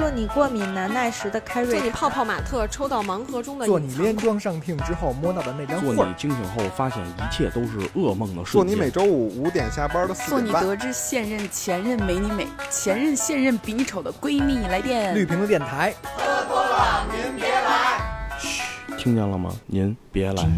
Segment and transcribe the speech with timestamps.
[0.00, 8.74] 做你过敏难耐时的开瑞做你泡泡玛特抽到盲盒中的做你连装上听之后摸到的那张做，你惊醒后发现一切都是噩梦的做瞬间。
[8.74, 15.14] 你每周五五点下班的四做你，得知现任前任没你美，前任现任比你丑的闺蜜来电。
[15.14, 18.62] 绿屏的电台，喝多了您别来，嘘
[18.96, 19.54] 听见了吗？
[19.66, 20.48] 您别来。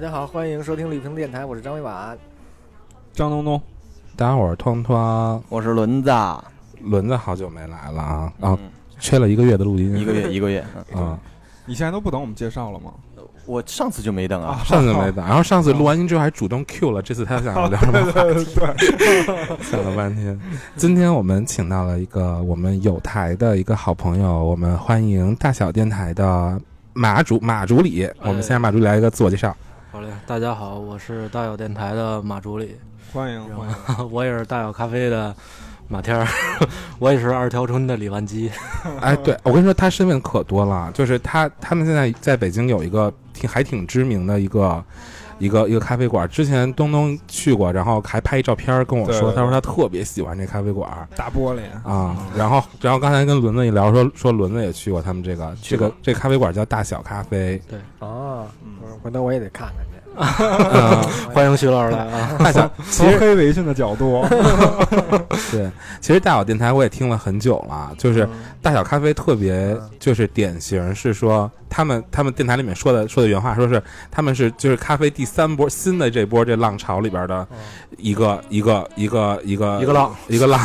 [0.00, 2.16] 大家好，欢迎收听绿屏电台，我是张伟婉。
[3.12, 3.60] 张东东，
[4.16, 6.10] 大家伙儿，汤汤，我是轮子，
[6.80, 8.58] 轮子好久没来了啊，
[8.98, 11.02] 缺了一个月的录音，一个月 一个月，嗯。
[11.02, 11.18] 啊，
[11.66, 12.90] 你现在都不等我们介绍了吗？
[13.44, 18.44] 我上次就没等啊，上次没等，然后上次录完音之后还主动 Q 了，这次他想聊什么话题？
[19.62, 20.40] 想了半天。
[20.76, 26.58] 今天我们请到了一个我们有台的一个好朋友，我们欢迎大小电台的
[26.94, 28.08] 马主马主理。
[28.22, 29.54] 我们先让马主理来一个自我介绍。
[29.92, 32.76] 好嘞，大家好，我是大小电台的马助理，
[33.12, 33.76] 欢迎欢迎。
[34.08, 35.34] 我也是大小咖啡的
[35.88, 36.24] 马天儿，
[37.00, 38.48] 我也是二条村的李万基。
[39.02, 44.82] 哎，对我跟你说，他身份可多了，就是他他们现在在北京有一个挺还挺知名的一个
[45.40, 50.88] 一个一个咖啡馆，之前东东去过，然后还拍一照片儿跟我说，对对他说他特别喜欢这咖啡馆。
[50.88, 51.60] 儿大玻璃。
[51.82, 57.78] 啊，然后然后刚才跟轮子一聊，说说轮子也去过他们这个这个这咖啡馆叫大小咖啡，对。
[57.98, 58.46] 哦，
[59.02, 59.90] 回头我也得看看去。
[60.20, 62.36] 嗯，欢迎徐老师来啊！
[62.42, 64.26] 大小其从实黑微信的角度，
[65.52, 68.30] 对，其实大小电台我也听了很久了，就是嗯。
[68.60, 77.46] 大小咖啡特别就是典型是说他们他们电台里面说的说的原话，说是他们是就是咖啡第三波新的这波这浪潮里边的
[77.96, 80.60] 一个一个一个一个一个浪一个浪，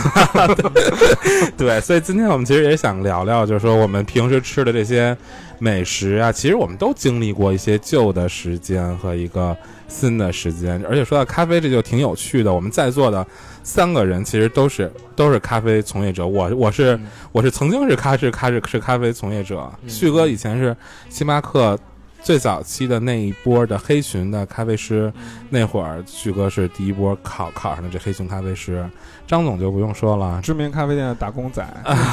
[1.56, 5.16] 对，所以今天我们其实也想聊聊，就是说我们平时吃的这些
[5.60, 9.56] 美食啊，其实我们都经历过一些旧的时间和一个
[9.88, 12.52] 新的时间，而且说到咖啡，这就挺有趣的。
[12.52, 13.26] 我们在座的
[13.66, 17.08] 三个人其实都是都是咖啡从业者，我我是、嗯。
[17.32, 19.90] 我是曾经是咖是咖是是咖啡从业者，嗯。
[19.90, 20.74] 旭哥以前是
[21.10, 21.78] 星巴克。
[22.24, 25.14] 最早期的那一波的黑群的咖啡师，
[25.52, 28.84] 那会儿旭哥是第一波考考上的这黑群咖啡师，
[29.28, 31.64] 张总就不用说了，知名咖啡店的打工仔，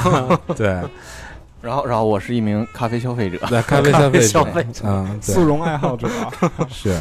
[0.54, 0.66] 对，
[1.62, 4.82] 然后然后我是一名咖啡消费者，对，咖啡消费者，消费者。
[4.84, 5.34] 嗯，对。
[5.34, 6.06] 速溶爱好者，
[6.68, 6.94] 是。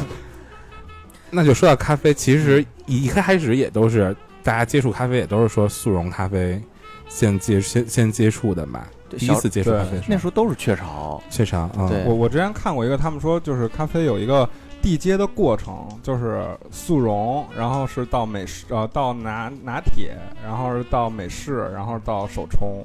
[1.28, 6.60] 那就说到咖啡，其实一开始也都是大家接触咖啡，也都是说速溶咖啡
[7.08, 8.84] 先接先先接触的嘛。
[9.10, 12.02] 第一次接触咖啡那时候都是雀巢，雀巢啊，对。
[12.06, 14.48] 我我之前看过一个，他们说就是咖啡有一个
[14.80, 22.82] 递接的过程，就是速溶，然后是到美式，呃，到拿拿铁，然后是到美式，然后到手冲，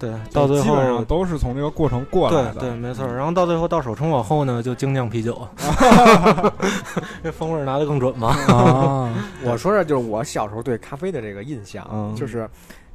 [0.00, 1.04] 对，到最基本上后。
[1.04, 2.54] 都是从这个过程过来的。
[2.54, 3.06] 对对，没错。
[3.06, 5.46] 然后到最后到手冲往后呢，就精酿啤酒，
[7.22, 8.28] 这风味儿拿的更准嘛。
[8.48, 9.12] 啊，
[9.44, 12.48] 我说的就是我小时候对咖啡的这个印象，嗯就是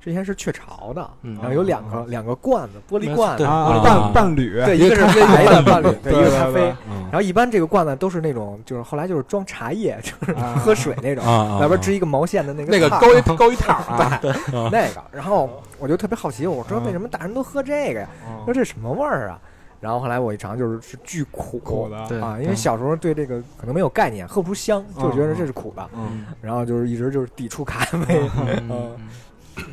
[0.05, 6.61] 之前是雀巢的，嗯然后有两个两个罐子，玻璃罐子，伴伴侣，对，一个是白的伴侣，对，一个咖啡
[7.09, 14.31] 然后一般这个罐子都是那种，就是后来就是装茶叶，就是啊喝水那种，啊，外边织一个毛线的那个那个高一高一套啊，对
[14.71, 15.49] 那个，然后
[15.79, 18.07] 我就特别好奇，我说为什么大人都喝这个呀？
[18.45, 19.39] 说这什么味儿啊？
[19.81, 28.21] 然后后来我一尝，就是是巨苦苦的，啊，因为小时候对这个可能没有概念，喝不出香，就觉得这是苦的，嗯，然后就是一直就是抵触咖啡
[28.69, 28.91] 嗯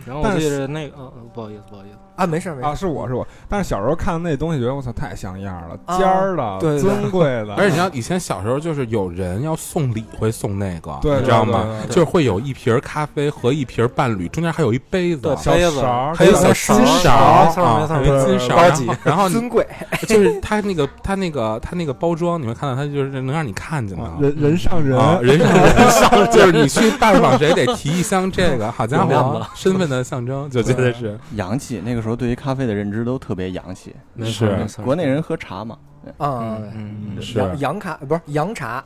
[0.06, 11.66] 然后我记得那个，嗯，嗯不好意思，不好意思，啊，没事儿没事啊，是我是我，但是小时候看那东西，觉得我操太像样了，啊尖儿的，对对尊贵的， 而且你知道以前小时候就是有人要送礼会送那个，对你知道吗？
[11.88, 19.66] 就是会有一瓶咖啡和一瓶伴侣，中间还有一杯子，小杯子勺还有小勺金勺，没错啊没错金勺，高级然后尊贵，
[20.06, 24.16] 就是它那个它那个它那个包装，你会看到它就是能让你看见的啊。
[24.20, 31.80] 人人上人，啊，人上人 上，就是你去拜访谁得提一箱这个，好家伙，身份的象征，就觉得是洋气。
[31.84, 33.94] 那个时候对于咖啡的认知都特别洋气，
[34.24, 34.66] 是。
[34.84, 35.78] 国内人喝茶嘛。
[36.18, 38.84] 啊嗯，嗯嗯，是洋洋咖不是洋茶，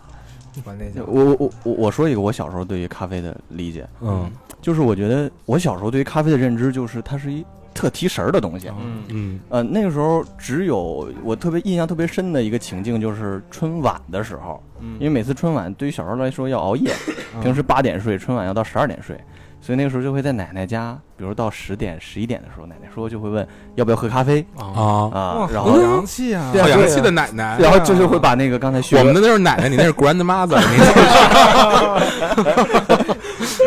[0.62, 4.30] 管那叫我我我我我说一个我小时候对于咖啡的理解，嗯
[4.60, 7.42] 就是我觉得我小时候对于咖啡的认知就是它是一
[7.72, 8.68] 特提神儿的东西。
[8.68, 16.92] 嗯嗯呃，那个时候只有我特别印象特别深的一个情境，就是春晚的时候，嗯因为每次春晚对于小时候来说要熬夜，
[17.34, 19.18] 嗯平时八点睡，春晚要到十二点睡，
[19.66, 27.58] 所以那个时候就会在奶奶家，比如到十点、十一点的时候，奶奶说就会问要不要喝咖啡啊，啊，啊，然后洋气啊，好洋气的奶奶。
[27.58, 30.76] 然后就是会把那个刚才学我们的那是奶奶，你那是 grandmother， 你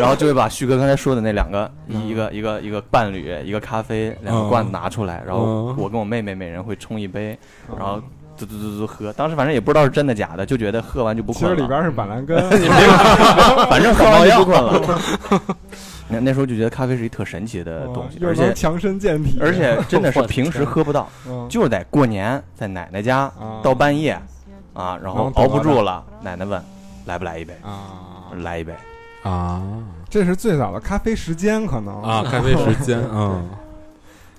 [0.00, 5.76] 然后就会把旭哥刚才说的那两个，一一个一个一个伴侣，一个咖啡，两个罐子拿出来，然后嗯。
[5.76, 7.38] 我跟我妹妹每人会冲一杯，
[7.76, 8.00] 然后
[8.46, 9.12] 嘟嘟嘟嘟喝。
[9.14, 11.50] 当时反正也不知道是真的假的，就觉得喝完就不困了。
[11.50, 12.38] 其实里边是板蓝根
[13.70, 15.42] 反正喝完就不困了。
[16.08, 24.20] 那那时候就觉得咖啡是一特神奇的东西，而且强身健体，而且 真的是平时喝不到，嗯就是得过年在奶奶家啊到半夜
[24.74, 26.60] 啊，然后熬不住了，奶奶问
[27.06, 28.72] 来不来一杯，啊，来一杯。
[29.22, 29.62] 啊
[30.08, 33.48] 这是最早的咖啡时间，可能啊，咖啡时间，嗯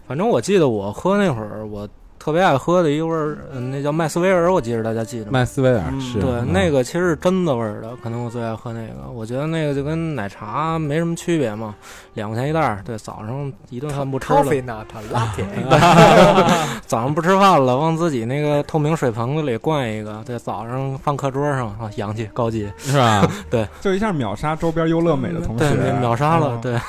[0.06, 1.88] 反正我记得我喝那会儿，我
[2.22, 5.32] 特别爱喝的一个味儿，呃那叫麦斯威尔，我记着大家记得吗？
[5.32, 9.10] 麦斯威尔嗯是对，嗯那个其实是榛子味儿的，可能我最爱喝那个。
[9.12, 11.74] 我觉得那个就跟奶茶没什么区别嘛，
[12.14, 12.80] 两块钱一袋儿。
[12.86, 20.22] 对，早上一顿饭不吃了，coffee nut latte，早上不吃饭了，往自己那个透明水盆子里灌一个。
[20.24, 22.72] 对，早上放课桌上啊，洋气高级。
[22.78, 23.28] 是吧？
[23.50, 26.52] 对就一下秒杀周边优乐美的同学，对，秒杀了。
[26.52, 26.80] 嗯对，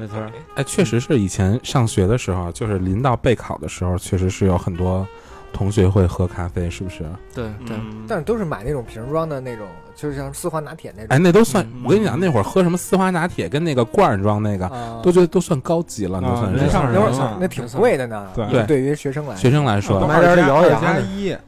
[0.00, 0.16] 没错。
[0.54, 5.06] 哎，确实是以前上学的时候，就是临到备考的时候，确实是有很多
[5.52, 7.04] 同学会喝咖啡，是不是？
[7.34, 7.76] 对对，
[8.08, 11.08] 但是都是买那种瓶装的那种，就是像丝滑拿铁那种。
[11.10, 11.82] 哎，那都算嗯。
[11.84, 18.28] 我跟你讲，那会儿喝什么丝滑拿铁跟那个罐儿装那个，啊，都觉得都算高级了，那啊算是人上那会儿人那挺贵的呢。
[18.34, 20.06] 对对对于学生来学生来都说。
[20.06, 21.40] 买点儿摇牙的加一，啊，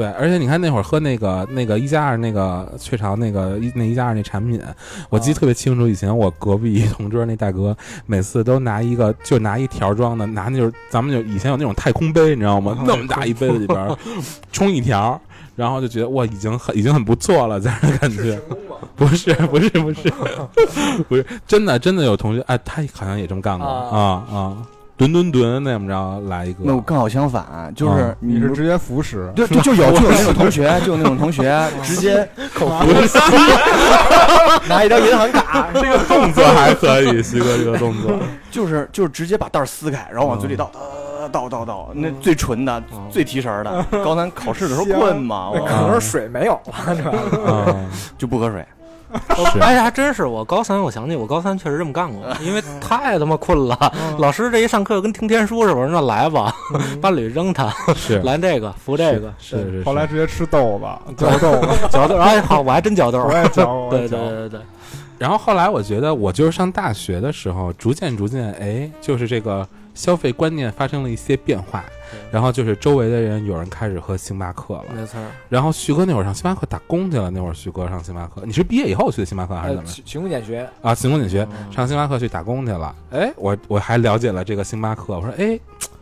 [0.00, 4.58] 对，而且你看那会儿喝那个那个一加二那个雀巢那个一那一加二那产品，
[5.10, 5.86] 我记得特别清楚。
[5.86, 7.76] 以前我隔壁一同桌那大哥，
[8.06, 12.82] 每次都拿一个就拿一条装的，拿那就是咱们就以前有那种太空杯，你知道吗？
[12.86, 13.94] 那么大一杯子里边
[14.50, 15.20] 冲一条，
[15.54, 18.40] 然后就觉得哇，已经很已经很不错了，这样的感觉。
[18.96, 20.10] 不是不是不是
[21.08, 24.56] 不是，真的真的有同学哎，他好像也这么干过啊啊啊，
[25.00, 28.14] 吨吨吨那么着来一个，那我刚好相反，就是啊。
[28.20, 32.86] 你你是直接服食，对就就有就有那种同学，就有那种同学 直接口服。
[34.68, 38.12] 拿一张银行卡，这个动作还可以，西哥这个动作。
[38.52, 43.82] 就是就是直接把袋儿撕开，然后往嘴里倒，呃倒倒倒，那最纯的、最提神儿的。
[44.04, 47.10] 高三考试的时候困嘛，那我可能是水没有了，是吧？
[47.46, 47.74] 啊，
[48.18, 48.62] 就不喝水。
[49.52, 49.58] 是。
[49.60, 53.92] 哎，还真是我高三，我想起我高三确实这么干过， 因为太他妈困了。
[54.18, 56.54] 老师这一上课跟听天书似的，我说那来吧，
[57.00, 58.20] 班里扔他，是。
[58.22, 61.60] 来这个扶这个，是是，后来直接吃豆子，嚼豆。
[61.60, 63.18] 子，嚼豆，哎好，我还真嚼豆。
[63.24, 63.32] 我。
[63.32, 64.60] 也嚼，我对对对对，
[65.18, 71.84] 然后后来我觉得，我就是上大学的时候，逐渐逐渐，哎，就是这个消费观念发生了一些变化，
[72.30, 74.84] 然后就是周围的人有人开始喝星巴克了。
[74.94, 75.26] 没错儿。
[75.48, 79.88] 然后旭哥那会儿上星巴克打工去了，那会儿旭哥上星巴克，你是毕业以后去的星巴克还是怎呃，么？
[79.88, 82.94] 勤勤工俭学，啊，勤工俭学，嗯上星巴克去打工去了。
[83.10, 85.58] 哎，我我还了解了这个星巴克，我说哎，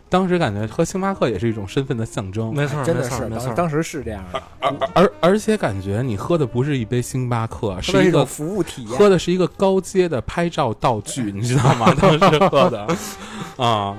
[0.09, 2.55] 当时感觉喝星巴克也是一种身份的象征。
[2.55, 3.47] 没错，没真的是错没错。
[3.47, 8.99] 当当时是这样的，而而而且感觉你喝的不是一杯星巴克，是一个服务体验。
[8.99, 11.95] 喝的是一个高阶的拍照道具，你知道吗？
[11.95, 12.87] 当时喝的
[13.57, 13.97] 啊。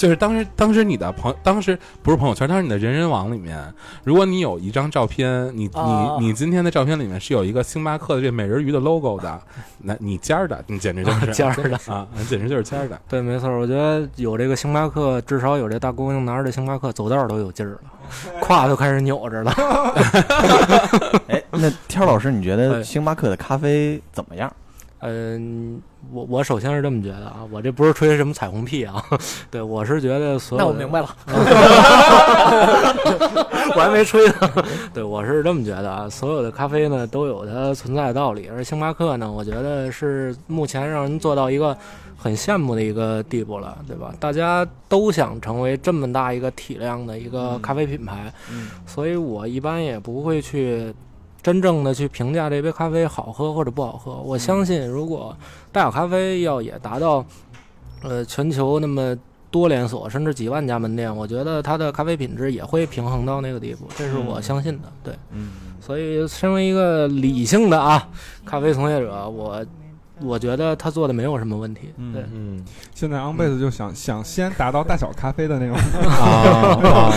[0.00, 3.62] 就是当时，当时你的朋，当时不是朋友圈，当时你的人人网里面，
[4.02, 9.38] 如果你有一张照片，你啊你你今天的照片里面是有一个星巴克的这美人鱼的 logo 的，
[9.82, 12.98] 那你尖儿的，你简直就是尖儿的啊，你简直就是尖儿的。
[13.10, 13.60] 对，没错儿。
[13.60, 17.80] 我觉得有这个星巴克，至少有这大姑娘拿着这星巴克走道都有劲儿了，
[18.40, 19.52] 胯都开始扭着了。
[21.28, 24.50] 哎，那天儿老师，你觉哎得星巴克的咖啡怎么样？
[25.02, 25.80] 嗯，
[26.12, 29.02] 我我首先是这么觉得啊，我这不是吹什么彩虹屁啊，
[29.50, 31.08] 对我是觉得所有那我明白了，
[33.74, 34.34] 我还没吹呢。
[34.92, 41.74] 对，我是这么觉得啊，所有的咖啡呢都有它存在的道理，而星巴克呢，我觉得是目前让人做到一个
[42.18, 44.12] 很羡慕的一个地步了，对吧？
[44.20, 48.30] 大家都想成为这么大一个体量的一个咖啡品牌，
[48.86, 50.94] 所以我一般也不会去。
[51.42, 55.36] 真正的去评价这杯咖啡好喝或者不好喝，我相信如果
[55.72, 57.24] 大小咖啡要也达到，
[58.02, 59.16] 呃，全球那么
[59.50, 64.92] 多连锁甚至几万家门店，我觉得它的咖啡品质也会平衡到那个地步，这是我相信的。
[65.02, 68.06] 对，嗯，所以身为一个理性的啊
[68.44, 69.64] 咖啡从业者，我
[70.20, 71.92] 我觉得他做的没有什么问题。
[72.12, 72.62] 对，嗯。
[72.94, 77.12] 现在昂贝斯就想想先达到大小咖啡的那种，啊 啊，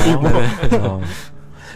[0.70, 0.80] 对。
[0.80, 1.00] 啊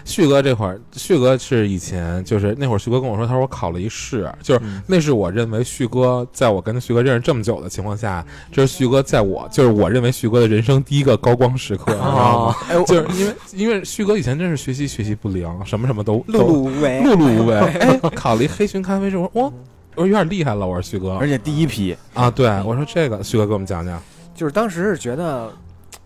[0.08, 12.56] 旭哥这会儿，旭哥是以前就是那会儿，旭哥跟我说，他说我考了一试，就是那是我认为旭哥在我跟旭哥认识这么久的情况下，这是旭哥在我就是我认为旭哥的人生第一个高光时刻，你知道吗？
[12.70, 17.56] 哎，我就是因为因为旭哥以前真是学习学习不灵，什么什么都碌碌无为，碌碌无为。
[17.58, 19.52] 哎，考了一黑熊咖啡师，我说哇，
[19.96, 21.18] 我说有点厉害了，我说旭哥。
[21.18, 24.02] 而且第一批，啊，对我说这个旭哥给我们讲讲，
[24.34, 25.52] 就是当时是觉得，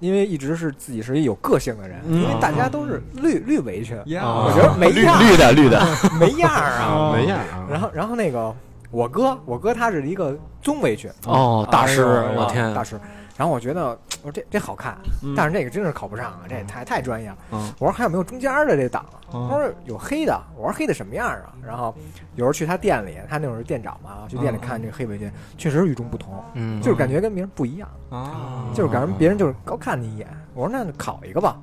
[0.01, 2.21] 因为一直是自己是一有个性的人，嗯。
[2.21, 4.23] 因为大家都是绿绿围裙，呀。
[4.25, 5.81] 我觉得没样儿，绿的绿的，
[6.19, 6.83] 没样儿啊。
[6.83, 7.65] 啊 没样啊。
[7.71, 8.53] 然后，然后那个
[8.91, 12.99] 我哥，我哥他是一个棕围裙，哦，大师，啊我天，大师。
[13.37, 13.87] 然后我觉得
[14.23, 17.37] 我说这这好看，嗯但是这个真是考不上啊，这也太太专业了。
[17.51, 19.05] 嗯我说还有没有中间的这档？
[19.33, 21.53] 嗯他说有黑的，我说黑的什么样啊？
[21.65, 21.95] 然后
[22.35, 30.27] 有时候去他店里，他那会儿是店长嘛，去店里看这个黑围巾，确实与众不同，嗯，就是感觉跟别人不一样，啊，就是感觉别人就是高看你一眼。
[30.53, 31.57] 我说那就考一个吧，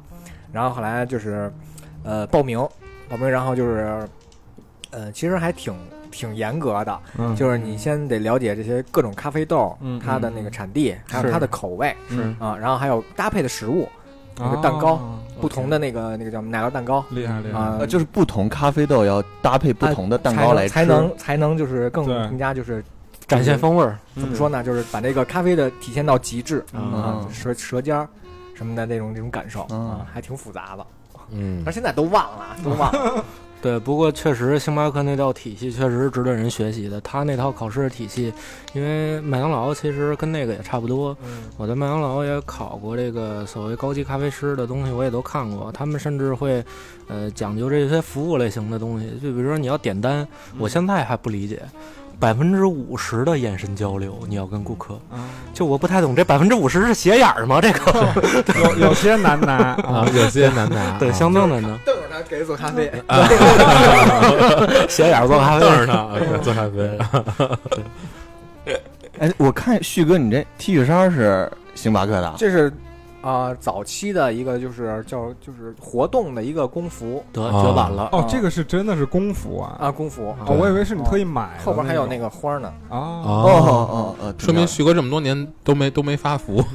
[0.50, 1.52] 然后后来就是
[2.02, 2.58] 呃报名，
[3.08, 4.08] 报名，然后就是
[4.90, 5.74] 呃其实还挺
[6.10, 13.88] 挺严格的，嗯就是你先得了解这些各种咖啡豆，嗯它的那个产地，还有它的口味是啊，然后还有搭配的食物，
[14.38, 22.82] 那个蛋糕哦不同的那个那个叫奶酪蛋糕厉害厉害啊呃，，就是不同咖啡豆要搭配不同的蛋糕来吃，才能才能就是更更加就是
[23.26, 23.96] 展现风味儿。
[24.16, 24.64] 怎么说呢？
[24.64, 28.08] 就是把这个咖啡的体现到极致嗯啊，嗯舌舌尖儿
[28.54, 30.84] 什么的那种那种感受嗯啊，还挺复杂的。
[31.30, 33.24] 嗯但现在都忘了，都忘了。
[33.60, 37.00] 对，不过确实星巴克那套体系确实是值得人学习的。
[37.00, 38.32] 他那套考试的体系，
[38.72, 41.16] 因为麦当劳其实跟那个也差不多。
[41.24, 45.72] 嗯我在麦当劳也考过这个所谓高级咖啡师的东西，我也都看过。
[45.72, 46.64] 他们甚至会，
[47.08, 49.10] 呃，讲究这些服务类型的东西。
[49.20, 51.60] 就比如说你要点单，我现在还不理解，
[52.20, 54.98] 百分之五十的眼神交流，你要跟顾客，
[55.54, 57.60] 就我不太懂，这百分之五十是斜眼儿吗？
[57.60, 58.12] 这个
[58.76, 59.54] 有 有些难拿。
[59.56, 62.90] 啊，有些难拿， 对，啊相当难的，瞪着他给他做咖啡，
[64.88, 65.60] 斜眼儿做咖啡。
[65.60, 66.98] 瞪着他啊做咖啡，
[69.20, 72.26] 哎，我看旭哥你这 T 恤衫是星巴克的？
[72.26, 72.72] 啊，这是
[73.20, 78.08] 啊早期的一个就是叫就是活动的一个工服得啊绝版了。
[78.12, 79.76] 哦，这个是真的是工服啊！
[79.80, 82.72] 啊，工服哦，我以为是你特意买的，后边还有那个个花呢。
[82.88, 86.64] 啊，哦哦，哦哦，说明旭哥这么多年都没都没发福，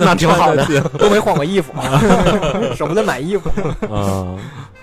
[0.00, 0.66] 那挺好的。
[0.98, 1.72] 都没换过衣服，
[2.74, 3.50] 舍不得买衣服。
[3.90, 4.38] 嗯，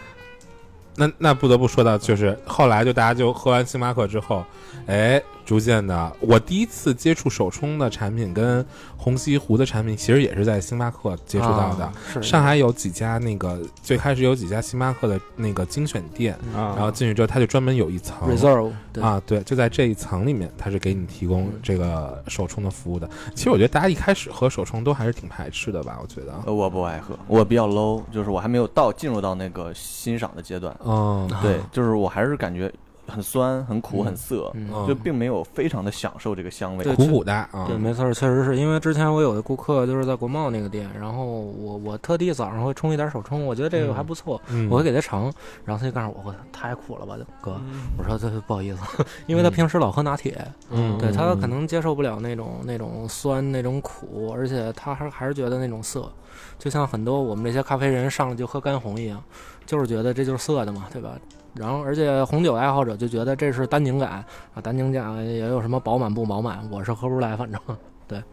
[0.96, 4.44] 那那不得不说到，就是后来就大家就喝完星巴克之后，
[4.88, 8.64] 哎，逐渐的，我第一次接触手冲的产品跟
[8.96, 11.86] 红西湖的产品，其实也是在星巴克接触到的。
[11.86, 23.10] 啊是上海有几家那个最开始有几家星巴克的那个精选店，啊，然后进去之后，它就专门有一层 Reserve 啊，对，就在这一层里面，它是给你提供这个手冲的服务的。
[23.34, 26.40] 其实我觉得大家一开始喝手冲都还是挺排斥的吧，我觉得。
[26.46, 30.78] 呃我不爱喝，我比较 low，就是我还没有到进入到那个欣赏的阶段。
[30.86, 32.72] 嗯，对，就是我还是感觉
[33.10, 36.86] 很酸、很苦、嗯很涩，嗯嗯就并没有非常的享受这个香味。
[36.96, 45.32] 苦苦的啊，对，没错儿，确实是因为之前我有的顾客就是在国贸那个店，然后我我特地早上会冲一点手冲，我觉得这个还不错，嗯我会给他尝，
[45.66, 47.60] 然后他就告诉我，我太苦了吧，哥，
[47.98, 48.80] 我说这不好意思，
[49.28, 50.38] 因为他平时老喝拿铁，
[50.70, 56.12] 嗯，对他可能接受不了那种那种酸那种苦，而且他还还是觉得那种涩，
[56.58, 59.24] 就像很多我们这些咖啡人上来就喝干红一样，
[59.66, 61.12] 就是觉得这就是涩的嘛，对吧？
[61.56, 67.60] 然后，而且红酒爱好者就觉得这是单宁感啊，单宁感也有什么饱满不饱满，我是喝不出来，反正
[68.08, 68.24] 对。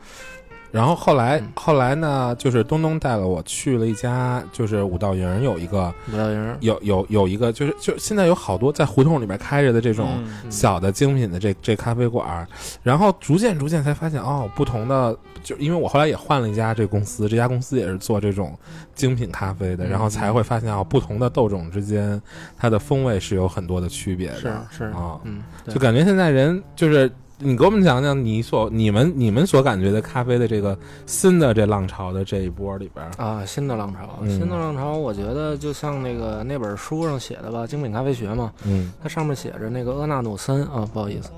[0.71, 1.53] 然后后来嗯。
[1.57, 6.57] 后来呢，就是东东带了我去了一家，就是五道营有一个五道营。
[6.61, 10.09] 有有有一个，就是就现在有好多在胡同里面开着的这种
[10.43, 12.47] 嗯小的精品的这这咖啡馆儿，
[12.83, 18.57] 然后逐渐逐渐才发现哦，不同的就因为我后来也换了一家这公司，这家公司也是做这种
[18.95, 22.21] 精品咖啡的，嗯然后才会发现哦，不同的豆种之间
[22.57, 24.85] 它的风味是有很多的区别的，是是。
[24.85, 27.11] 啊，嗯，就感觉现在人就是。
[27.39, 41.31] 你给我们讲讲你所你们你们所感觉的咖啡的这个新的这浪潮的这一波里边儿，啊，新的浪潮，嗯新的浪潮，我觉得就像那个那本书上写的吧，《精品咖啡学》嘛，嗯它上面写着那个厄纳努森啊，不好意思，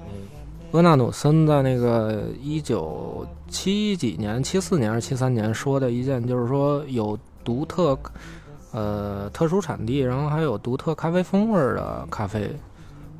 [0.70, 7.98] 厄纳努森在那个一九七几年、七四年还是七三年说的一件，就是说有独特
[8.70, 12.48] 呃特殊产地，然后还有独特咖啡风味儿的咖啡。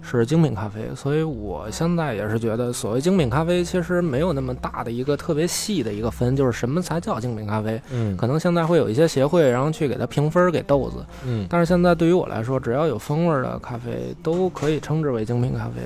[0.01, 7.81] 是精品咖啡，所以我现在也是觉得，所谓精品咖啡其实没有那么大的一个特别细的一个分，就是什么才叫精品咖啡。
[7.91, 15.83] 嗯可能现在会有一些协会，然后去给它评分给豆子，嗯但是现在对于我来说，只要有风味的咖啡都可以称之为精品咖啡。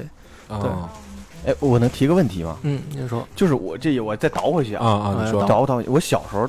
[0.49, 0.88] 哦
[1.45, 2.57] 哎，我能提个问题吗？
[2.62, 6.49] 嗯，您说，就是我这我再倒回去啊啊，啊，你说哎倒倒，我小时候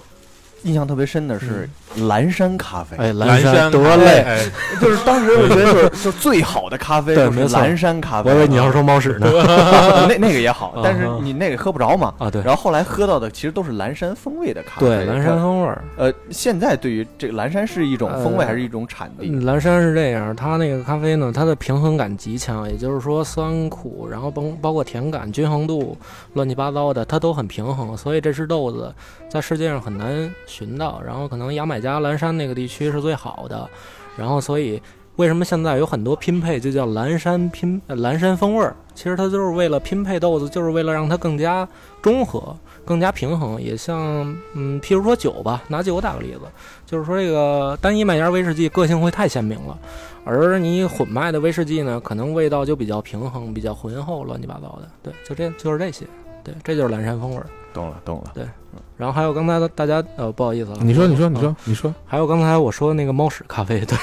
[0.63, 1.69] 印象特别深的是
[2.07, 4.39] 蓝山咖啡，哎，蓝山得嘞，哎
[4.81, 9.27] 就是当时我觉得就是 就最好的咖啡就是对蓝山咖啡，我以为你要说猫屎呢。
[10.07, 12.13] 那那个也好啊， 但是你那个喝不着嘛。
[12.17, 14.87] 啊，对，然后后来喝到的其实都是蓝山风味的咖啡。
[14.87, 15.83] 对，蓝山风味儿。
[15.97, 19.29] 呃，现在对于这个蓝山是一种风味呃还是一种产地？
[19.29, 25.97] 嗯蓝山是这样，它那个咖啡呢，它的平衡感极强，也就是说酸苦，然后包包括甜感、均衡度，
[26.33, 28.93] 乱七八糟的，它都很平衡，所以这只豆子
[29.29, 31.01] 在世界上很难寻到。
[31.03, 33.67] 然后可能牙买加蓝山那个地区是最好的，
[34.15, 34.79] 然后所以
[35.15, 38.75] 为什么现在有很多拼配就叫蓝山拼蓝山风味儿？
[38.93, 41.67] 其实它就是为了拼配豆子，就是为了让它更加
[42.01, 42.55] 中和、
[42.85, 43.59] 更加平衡。
[43.59, 43.97] 也像
[44.53, 46.41] 嗯，譬如说酒吧，拿酒打个例子，
[46.85, 49.77] 就是说这个单一麦芽威士忌个性会太鲜明了，
[50.23, 54.87] 而你混麦的威士忌呢，可能味道就比较平衡、比较浑厚、乱七八糟的。
[55.01, 56.05] 对，就这就是这些。
[56.43, 57.47] 对，这就是蓝山风味儿。
[57.73, 58.31] 懂了懂了。
[58.33, 58.45] 对，
[58.97, 61.41] 然后还有刚才的大家呃，不好意思啊，你说，你说，你啊。
[61.41, 63.97] 说，你说，还有刚才我说那个猫屎咖啡，对，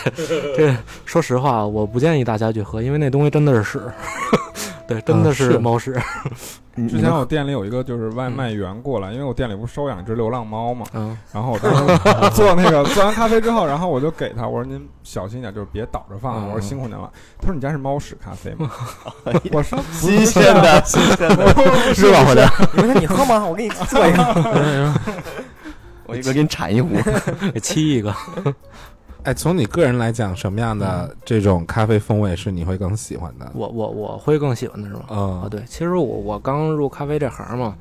[0.57, 3.81] 这说实话，我不建议大家去喝，因为那东西真的是屎，
[4.91, 5.97] 对，真的啊是猫屎。
[6.89, 17.09] 之前我店里有一个就是外卖员过来，因为我店里不是收养一只流浪猫嘛，嗯，然后我当时 做那个做完咖啡之后，然后我就给他，我说您小心点，就是别倒着放，嗯我说辛苦您了。
[17.41, 18.69] 他说你家是猫屎咖啡吗？
[19.53, 21.55] 我说新鲜的，新鲜的，
[21.97, 22.51] 热乎的。
[22.75, 23.45] 你说你喝吗？
[23.47, 24.95] 我给你做一个。
[26.07, 26.89] 我一个给你铲一壶。
[27.53, 28.13] 给沏一个。
[29.25, 33.51] 哎，从你个人来讲，什么样的这种咖啡风味是你会更喜欢的？
[33.55, 35.03] 我我我会更喜欢的是吗？
[35.11, 37.75] 嗯啊，对，其实我我刚入咖啡这行嘛，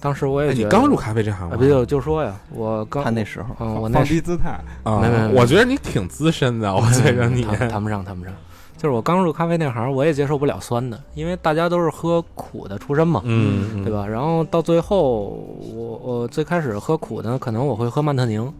[0.00, 1.54] 当时我也哎，你刚入咖啡这行吗？
[1.54, 8.32] 啊，不就就说呀，我刚他那时候嗯，我那放低姿态，啊没没没我觉得你挺资深的， 我觉得你谈谈不上谈不上，
[8.76, 13.92] 就是我刚入咖啡那行，我也接受不了酸的，因为大家都是喝苦的出身嘛，嗯，嗯对？
[13.92, 14.06] 吧？
[14.06, 15.30] 然后到最后，
[15.74, 18.52] 我我最开始喝苦的，可能我会喝曼特宁，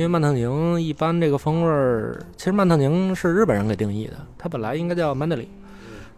[0.00, 5.46] 因为曼特宁一般这个风味儿，其实曼特宁是日本人给定义的，它本来应该叫曼德里，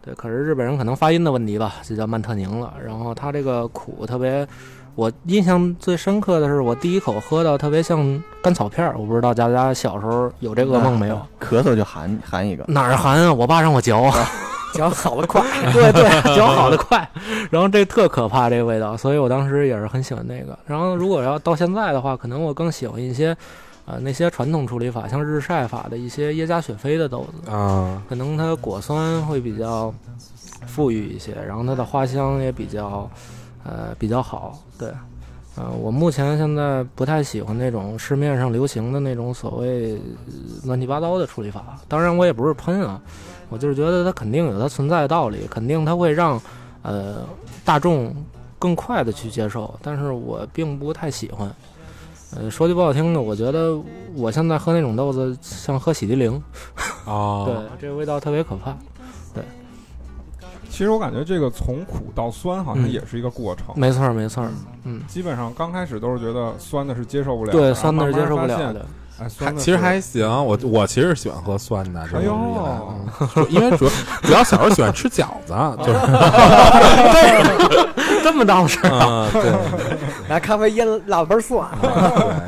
[0.01, 2.73] 对，可是日本人可能发音的问题吧，就叫曼特宁了。
[2.81, 4.47] 然后它这个苦特别，
[4.95, 11.21] 我印象最深刻的是我第一口喝到特别像甘草片儿，我不知道大家小时候有这噩梦没有？
[11.41, 13.33] 咳嗽就含含一个，哪儿含啊？
[13.33, 14.15] 我爸让我嚼啊。
[14.73, 15.39] 嚼好的快，
[15.71, 17.07] 对对，嚼好的快，
[17.51, 20.57] 然后这特可怕这个味道，所以我当时也是很喜欢那个。
[20.65, 23.37] 然后如果要到现在的话，可能我更喜欢一些，
[23.85, 29.93] 呃，那些传统处理法，像日晒法的一些耶加雪菲的豆子，啊，可能它果酸会比较
[30.65, 33.09] 富裕一些，然后它的花香也比较，
[33.65, 34.57] 呃，比较好。
[34.79, 34.87] 对，
[35.55, 41.77] 呃，我目前现在不太喜欢那种市面上流行的那种所谓呃乱七八糟的处理法。
[41.89, 43.01] 当然，我也不是喷啊，
[43.49, 46.41] 我就是觉得它肯定有它存在的道理，肯定它会让
[46.83, 47.27] 呃
[47.65, 48.15] 大众
[48.57, 51.53] 更快的去接受，但是我并不太喜欢。
[52.35, 53.77] 呃，说句不好听的，我觉得
[54.15, 56.41] 我现在喝那种豆子像喝洗涤灵，
[57.05, 58.75] 哦， 对，这个味道特别可怕。
[59.33, 59.43] 对
[60.69, 63.67] 其实我感觉这个从苦到酸好像嗯也是一个过程。
[63.75, 64.49] 没错儿，没错儿，
[64.83, 68.85] 嗯，基本上刚开始都是觉得酸的是接受不了，对，然后酸的是慢慢接受不了的。
[69.19, 72.63] 哎，还酸的其实还行，我我其实喜欢喝酸的，这哎呦种厉害
[73.19, 73.87] 嗯主因为主
[74.23, 75.99] 主要小时候喜欢吃饺子，就是
[78.23, 79.53] 这么当事儿，嗯，对
[80.27, 81.67] 拿咖啡腌辣瓣蒜。
[81.81, 81.89] 对，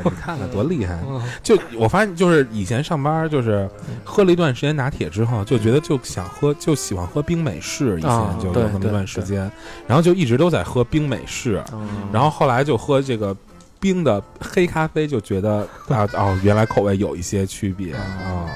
[0.04, 0.98] 你看看多厉害！
[1.42, 3.68] 就我发现，就是以前上班，就是
[4.02, 9.50] 喝了一段时间拿铁之后，就觉得就想喝，就喜欢喝冰美式，以前啊就有对那么一段时间，
[9.86, 13.36] 然后就一直都在喝冰美式，嗯然后后来就喝这个
[13.80, 18.50] 冰的黑咖啡，就觉得啊哦，原来口味有一些区别啊。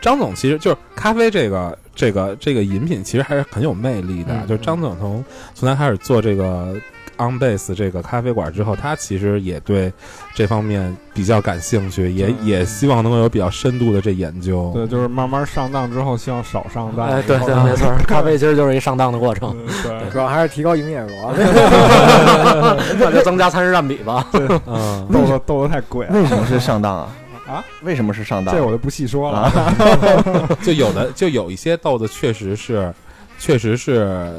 [0.00, 4.34] 张总其实就是咖啡这个这个这个饮品，其实还是很有魅力的。
[4.34, 6.74] 嗯就张总从从他开始做这个
[7.18, 9.92] On Base 这个咖啡馆之后，他其实也对
[10.34, 14.70] 这方面比较感兴趣，也也希望能够有比较深度的这研究。
[14.74, 17.08] 对，就是慢慢上当之后，希望少上当。
[17.08, 21.34] 哎，对对，没错，咖啡其实就是一上当的过程，嗯对主要还是提高营业额。
[22.98, 24.26] 那就增加餐食占比吧。
[24.66, 27.12] 嗯，豆子豆子太贵了，为什么是上当啊？
[27.48, 27.64] 啊？
[27.82, 28.54] 为什么是上当？
[28.54, 29.38] 这我就不细说了。
[29.38, 29.74] 啊，
[30.62, 32.92] 就有的就有一些豆子确实是，
[33.38, 34.30] 确实是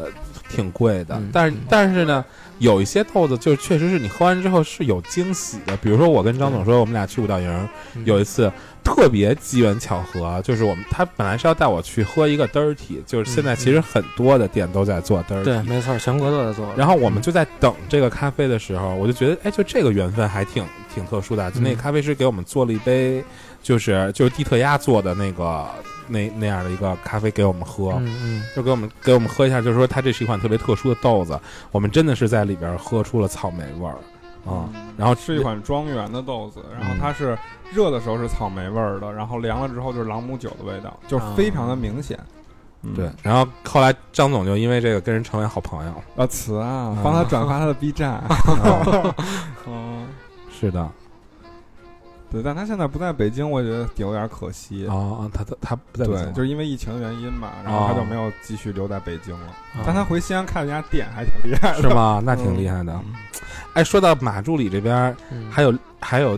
[0.50, 2.26] 挺贵的，嗯但是但是呢，
[2.58, 5.78] 有一些豆子就确实是你喝完之后是有惊喜的。
[5.78, 8.52] 比如说我跟张总说，我们俩去五道营，嗯有一次
[8.84, 16.74] 特别机缘巧合，就是我们他本来是要带我去喝一个 dirty，就是现在其实很多的店都在做 dirty，、对，没错，全国都在做。
[16.76, 21.52] 然后我们就在等这个咖啡的时候，我就觉得，哎，就这个缘分还挺挺特殊的。
[21.52, 23.24] 就那个咖啡师给我们做了一杯，
[23.62, 25.68] 就是就是蒂特鸭做的那个
[26.08, 31.40] 那那样的一个咖啡给我们喝，嗯嗯，就给我们给我们喝一下，就是说它这是一款特别特殊的豆子，
[31.72, 33.96] 我们真的是在里边喝出了草莓味儿
[34.50, 34.70] 啊。
[34.98, 37.38] 然后是一款庄园的豆子，然后嗯它是
[37.72, 42.18] 热的时候是草莓味儿的，然后凉了之后就是朗姆酒的味道，就是非常的明显。
[42.82, 45.92] 嗯对，然后后来张总就因为这个跟人成为好朋友。
[46.16, 48.24] 啊，词啊嗯，帮他转发他的 B 站。
[49.68, 50.08] 嗯，
[50.50, 50.90] 是的，
[52.32, 54.86] 对，但他现在不在北京，我觉得有点可惜。
[54.88, 59.48] 哦，他他他不在北京对，就是因为疫情的原因嘛，然后他就哦没有继续留在北京了。
[59.78, 61.82] 哦但他回西安开了家店，还挺厉害的。
[61.82, 62.22] 是吗？
[62.26, 62.94] 那挺厉害的。
[62.94, 63.14] 嗯
[63.74, 66.38] 哎，说到马助理这边，嗯还有还有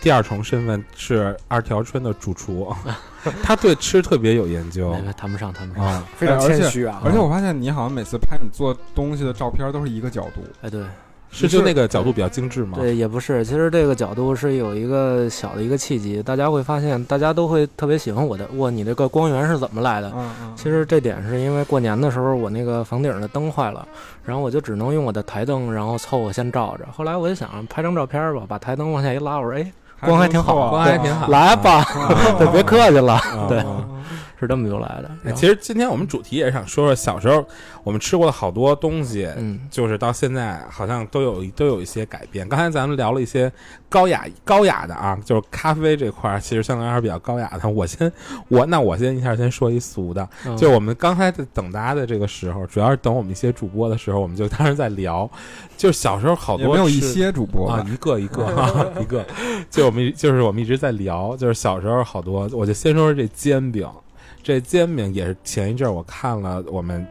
[0.00, 2.74] 第二重身份是二条村的主厨，
[3.42, 5.84] 他对吃特别有研究谈不上，谈不上。
[5.84, 6.04] 啊。
[6.16, 7.00] 非常谦虚啊。
[7.04, 10.84] 而且我发现你好像每次拍你做东西的照片都是一个角度，哎，对
[11.32, 12.76] 是就那个角度比较精致吗？
[12.80, 13.44] 对，也不是。
[13.44, 18.46] 其实这个角度是有一个小的一个契机，大家会发现，大家都会特别喜欢我的。
[18.56, 20.10] 哇，你这个光源是怎么来的？
[20.16, 23.86] 嗯嗯，其实这点是因为过年的时候我那个房顶的灯坏了，
[24.24, 26.84] 然后我就只能用我的台灯，然后凑合先照着。
[26.92, 31.28] 后来我就想拍张照片吧，把台灯往下一拉，我说哎，光还挺好光还挺好。
[31.28, 31.84] 来吧，
[32.38, 33.86] 对，别客气了，啊对啊
[34.40, 35.10] 是这么由来的。
[35.24, 37.44] 哎其实今天我们主题也是想说说小时候
[37.84, 42.48] 我们吃过的好多东西，嗯，就是到现在好像都有都有一些改变。
[42.48, 43.50] 刚才咱们聊了一些
[43.88, 47.68] 高雅高雅的啊，就是咖啡这块儿，其实相对来说比较高雅的。
[47.68, 48.10] 我先
[48.48, 55.28] 我那我先一下先说一俗的，嗯就我们刚才在等大家的这个时候，主要是等我们一些主播的时候，我们就当时在聊，
[55.76, 59.24] 就是小时候好多也没有一些主播，啊一个一个哈 一个，
[59.70, 63.88] 就我们就是我们一直在聊，就是小时候好多，我就先说说这煎饼，
[64.42, 67.06] 这煎饼也是前一阵儿我看了我们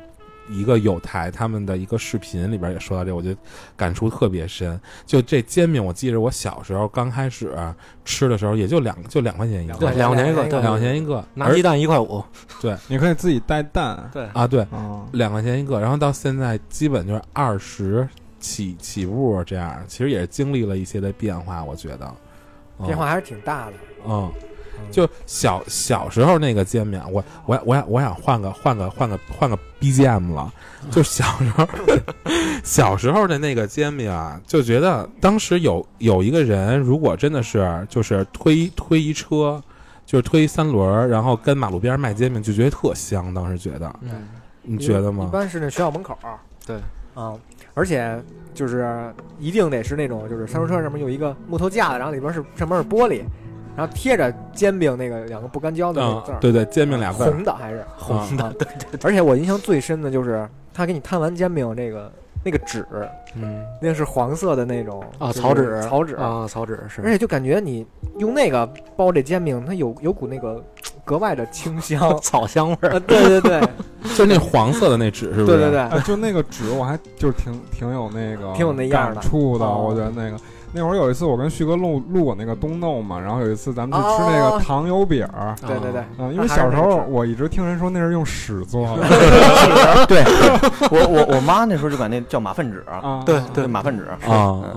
[0.50, 3.38] 一个有台他们的一个视频里边也说到这，我觉得
[3.78, 4.80] 感触特别深。
[5.06, 7.56] 就这煎饼，我记着我小时候刚开始
[8.04, 12.24] 吃的时候，也就两就两块钱一个，对两块钱一个对两块钱一个，拿鸡蛋一块五，
[12.60, 12.76] 对。
[12.88, 22.12] 你可以自己带蛋，对，啊对，嗯，两块钱一个，然后到现在基本就是二十起起步这样，其实也是经历了一些的变化，我觉得。
[22.80, 22.88] 嗯。
[22.88, 23.74] 变化还是挺大的。
[24.08, 24.32] 嗯，
[24.92, 30.54] 就小小时候那个煎饼，我我我想我想换个换个换个换个 BGM 了。
[30.90, 31.68] 就小时候
[32.64, 39.62] 小时候的那个煎饼啊，就觉得当时有有一个人，如果真的是就是推推一车，
[40.06, 43.34] 就是推三轮儿，然后跟马路边儿卖煎饼，就觉得特香。
[43.34, 44.28] 当时觉得，嗯，
[44.62, 45.32] 你觉得吗一？
[45.32, 46.40] 般是那学校门口儿。
[46.66, 46.78] 对
[47.14, 47.34] 啊，
[47.74, 48.18] 而且
[48.54, 53.22] 就是一定得是那种，就是三轮车上面有一个木头架子，然后里边是上面是玻璃，
[53.80, 59.10] 然后贴着煎饼那个两个不干胶的那个字儿，，嗯对对，煎饼俩字儿红的还是红的， 对对对。
[59.10, 62.12] 而且我印象最深的就是他给你摊完煎饼那个
[62.44, 62.86] 那个纸，
[63.36, 67.86] 嗯那个是黄色的那种啊，草纸草纸，啊，草纸是，而且就感觉你
[68.18, 70.62] 用那个包这煎饼，它有有股那个
[71.06, 73.62] 格外的清香 草香味儿呃，对对对，
[74.18, 75.58] 就那黄色的那纸，是不是？
[75.58, 79.64] 对对对，哎，就那个纸，我还就是挺挺有那个挺有那样的感触的。
[79.66, 80.38] 哦我觉得那个
[80.72, 84.52] 那会儿有一次我跟旭哥录录过那个东弄嘛，然后有一次咱们去吃那哦。
[84.52, 85.56] 个糖油饼儿。
[85.62, 89.04] 对对对，嗯，因为小时候我一直听人说那是用屎做的。
[90.08, 90.24] 对，
[90.92, 94.06] 我我我妈那时候就管那叫马粪纸，啊，对对，马粪纸。
[94.06, 94.20] 啊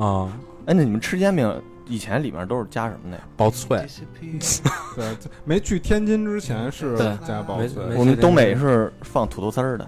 [0.00, 0.28] 啊，
[0.66, 3.22] 哎，那你们吃煎饼以前里面都是加什么的呀？
[3.37, 3.85] 薄脆，
[4.96, 5.05] 对，
[5.44, 7.83] 没去天津之前是加薄脆。
[7.96, 9.87] 我们东北是放土豆丝儿的，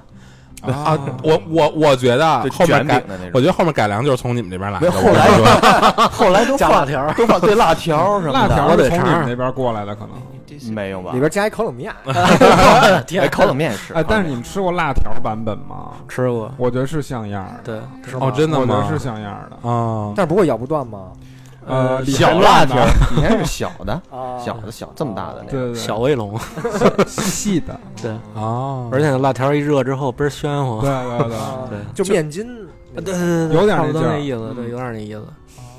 [0.73, 3.19] 啊，我我我觉得对后面改，的。
[3.33, 4.91] 我觉得后面改良就是从你们这边来的。
[4.91, 5.29] 后来
[6.09, 10.11] 后来都加辣条儿都放对辣条什么的，辣条得从你们那边过来的，可能。
[10.73, 11.19] 没有吧里？
[11.19, 13.93] 边加一烤冷面， 哎，烤冷面也是。
[13.93, 15.89] 哎，但是你们吃过辣条版本吗？
[16.09, 17.81] 吃过，我觉得是像样儿的。
[18.05, 18.67] 对，哦，真的吗？
[18.69, 19.69] 我觉得是像样的。
[19.69, 21.09] 啊，但是不会咬不断吗？
[21.67, 22.85] 呃，小辣条
[23.17, 25.75] 以前是小的， 啊小的小这么大的那个。
[25.75, 26.39] 小卫龙，
[27.07, 31.29] 细细的， 对，啊，而且辣条一热之后倍儿暄乎对，对
[31.71, 31.79] 对。
[31.95, 32.47] 就面筋，
[32.95, 35.23] 对对对对，有点那意思，对，有点那意思。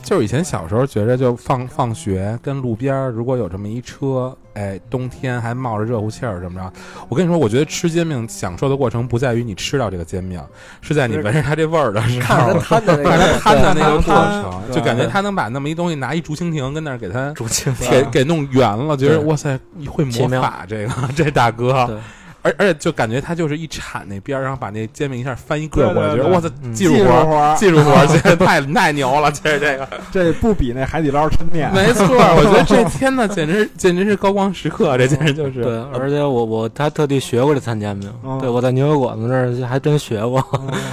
[0.06, 6.74] 就是以前小时候觉着，就放放学跟路边儿如果有这么一车，哎，冬天还冒着热乎气儿什么着。
[7.10, 10.40] 我跟你说，我觉得吃煎饼享受的过程不在于你吃到这个煎饼，
[10.80, 21.88] 是在你闻着它这味儿的时看着候，他摊的那看它 摊的那个过程，就感觉他能把那么一东西拿一竹蜻蜓跟那儿给它竹蜻给给弄圆了，觉得哇塞，会魔法这个 这大哥。
[21.88, 21.98] 对，
[22.46, 29.88] 而而且就感觉他就是一铲那边儿，然后把那煎饼一下翻一个过来，觉得哇塞，嗯技术活儿，技术活儿， 这太太牛了，这这个。
[30.14, 31.74] 这不比那海底捞抻面。
[31.74, 40.40] 没错，我觉得这天呐， 简直简直是高光时刻，这简直就是对，而且我我他特地学过这摊煎饼，嗯对我在牛油果子那儿还真学过。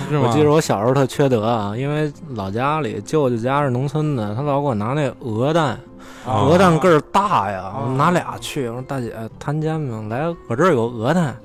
[0.08, 0.22] 是吗？
[0.26, 5.78] 我记得我小时候特缺德啊，因为老家里舅舅家是农村的，他老给我拿那鹅蛋，啊
[6.26, 11.36] 鹅蛋个儿大呀，啊我拿俩去，我说大姐摊煎饼来，我这儿有鹅蛋。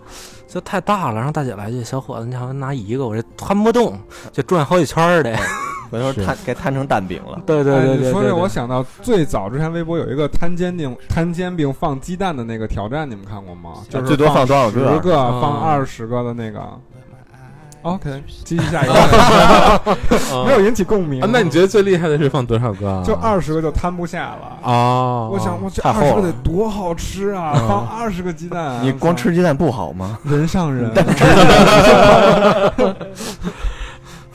[0.48, 4.00] 就太大了，然后大姐来句：“小伙子，你好像拿一个，我这摊不动，
[4.32, 5.36] 就转好几圈儿得。
[5.92, 7.38] 回头摊给摊成蛋饼了”。
[7.46, 13.74] 对对哎对对对，你说这，我想到最早之前微博有一个摊煎饼摊煎饼放鸡蛋的那个挑战，你们看过吗？
[13.90, 15.42] 就是最多放多少个十个？
[15.42, 16.62] 放二十个的那个。
[17.88, 19.98] OK，继续下一个，
[20.46, 21.22] 没有引起共鸣。
[21.22, 23.02] 啊，那你觉得最厉害的是放多少个啊？
[23.06, 24.58] 就二十个就摊不下了。
[24.70, 27.54] 啊，我想，我这二十个得多好吃啊！
[27.56, 30.20] 嗯放二十个鸡蛋啊，你光吃鸡蛋不好吗？
[30.24, 30.92] 人上人。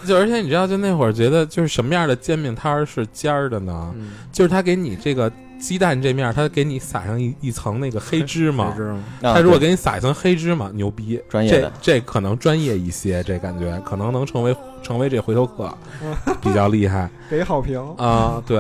[0.05, 3.93] 就而且你知道，就那会儿觉得，就是什么样的煎饼摊儿是尖儿的呢？
[3.95, 5.31] 嗯就是他给你这个
[5.63, 8.75] 鸡蛋这面，它给你撒上一一层那个黑芝麻
[9.23, 15.73] 他如果给你撒一层黑芝麻，牛逼，专业的这这可能专业一些，这感觉可能能成为成为这回头客，
[16.43, 17.81] 比较厉害给好评。
[17.97, 18.59] 啊、对，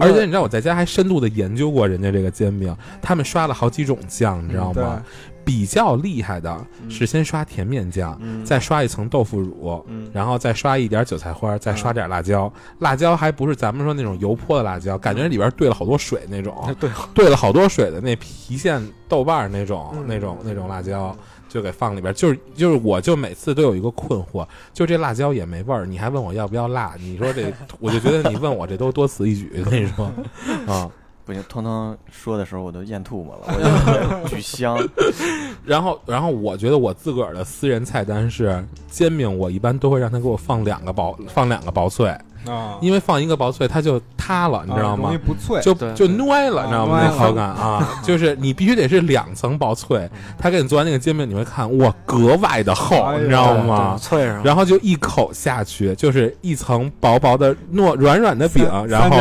[0.00, 5.02] 而且你知道我在家还深度的研究过人家这个煎饼，他们刷了好几种酱，你知道对吗？
[5.44, 8.44] 比较厉害的是先刷甜面酱，嗯。
[8.44, 10.08] 再刷一层豆腐乳，嗯。
[10.12, 12.52] 然后再刷一点韭菜花，再刷点辣椒。
[12.78, 20.04] 辣椒还不是咱们说那种油泼的辣椒，感觉里边兑了好多水那种，对，兑了好多水的那郫县豆瓣儿那种、嗯。
[20.06, 21.16] 那种那种辣椒。
[21.48, 26.94] 就给放里边，就是就是，我就每次都有一个困惑，就这辣椒也没味儿，你还问我要不要辣？
[26.98, 30.10] 你说这，我就觉得你问我这都多此一举，跟你说，
[30.66, 30.90] 啊，
[31.32, 34.76] 不行，通通说的时候我都咽吐沫了，我就 巨香。
[35.64, 45.18] 然后，然后我觉得我自个儿的私人菜单是煎饼，我一般都会让他给我放两个薄，放两个薄脆，啊，因为放一个薄脆它就塌了，你知道吗啊容易？
[45.18, 47.00] 不脆，就就歪了，啊你知道吗？
[47.02, 53.96] 那口感啊， 就是你必须得是两层薄脆，他给你做完那个煎饼，你会看哇，格外的厚，哎你知道吗？
[54.00, 59.16] 脆上，然后就一口下去，就是一层薄薄的糯软软的饼，然后，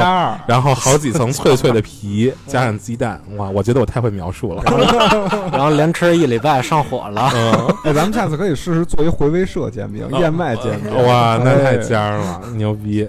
[0.48, 3.50] 然后好几层脆脆的皮，加上鸡蛋，哇！
[3.50, 4.64] 我觉得我太会描述了。
[5.52, 7.30] 然后连吃一礼拜上火了。
[7.36, 13.08] 嗯，哎，咱们下次可以试试做一回味社煎饼、燕麦煎饼，哇，那太哎尖儿了，牛逼！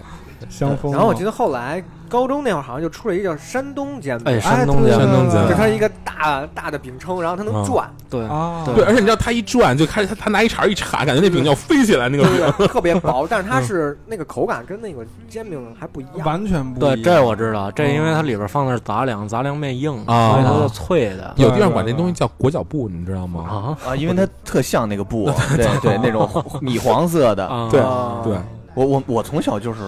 [0.61, 5.57] 然后我记得后来高中那会儿好像就出了一个叫山东煎饼，哎，山东煎山东煎饼。
[5.57, 7.65] 它一个大大的饼铛，然后它能嗯。
[7.65, 8.27] 转，对。
[8.27, 12.69] 啊，对，而且你知道它一转就开始，他他拿一铲一铲，感觉那饼就要飞起来，那个饼。
[12.69, 16.27] 特别薄，但是它是那个口感跟那个煎饼还不一样。
[16.27, 21.33] 完全不一对，这我知道，这因为它里边放的是杂粮，杂粮面硬，啊所以它就脆的。
[21.37, 23.77] 有地方管这东西叫裹脚布，你知道吗？
[23.85, 23.91] 啊？
[23.91, 26.29] 啊，因为它特像那个布， 对对，那种
[26.61, 27.47] 米黄色的。
[27.47, 27.69] 啊！
[27.71, 28.37] 对啊对，
[28.75, 29.81] 我我我从小就是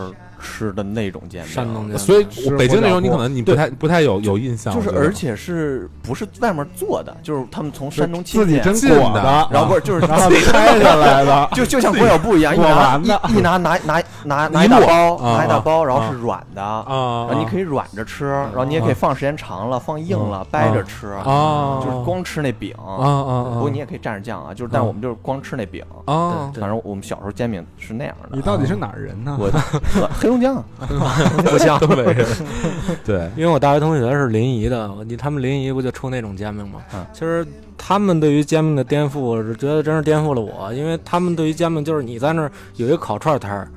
[0.45, 16.11] 吃的那种煎饼，山东煎饼，所以是北京那种你可能你不太不太有有印象，就是而且是不是外面做的，就是他们从山东自己真的的，然后不是就是然后 拆下来的， 就就像裹小布一样，一拿一一拿拿拿拿拿一大包，啊拿一大包，然后啊。
[16.13, 22.75] 是软的，啊，然后你可以软着吃，然后你也可以放时间长了，放硬了掰着吃，啊，就是光吃那饼。
[22.77, 24.85] 啊啊，不过你也可以蘸着酱啊，就是但啊。
[24.85, 25.83] 我们就是光吃那饼。
[26.05, 28.29] 啊，反正我们小时候煎饼是那样的。
[28.33, 29.37] 你到底是哪儿人呢？
[29.41, 29.51] 我
[30.21, 30.65] 黑 龙江啊，
[31.51, 32.27] 不像东北人，
[33.05, 36.81] 对，因为我大学同学是临沂的，你他们临沂不就出那种煎饼吗？
[36.95, 43.69] 嗯其实他们对于煎饼的颠覆，我是觉得真是颠覆了我，因为他们对于煎饼就是你在那儿有一个烤串摊儿。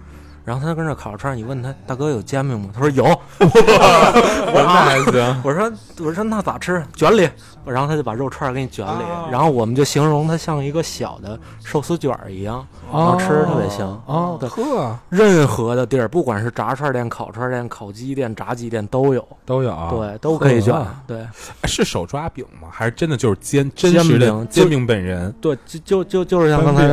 [0.48, 2.70] 然后他跟那烤串儿，你问他大哥有煎饼吗？
[2.74, 3.04] 他说有。
[3.38, 6.82] 我说那还行， 我说我说那咋吃？
[6.96, 7.30] 卷里。
[7.66, 14.02] 然后他就把肉串儿给你卷里，啊然后我们就形容它像一个小的寿司卷儿一样，然后吃着特别香。
[14.06, 20.74] 哦，对呵，任何的地儿，不管是炸串店、烤串店、烤鸡店、炸鸡店都有，都有啊，对，都可以卷。
[21.06, 21.28] 对
[21.66, 22.70] 是手抓饼吗？
[22.72, 26.88] 还是真的就是煎真煎实的饼煎饼本人对，就就就就是像刚才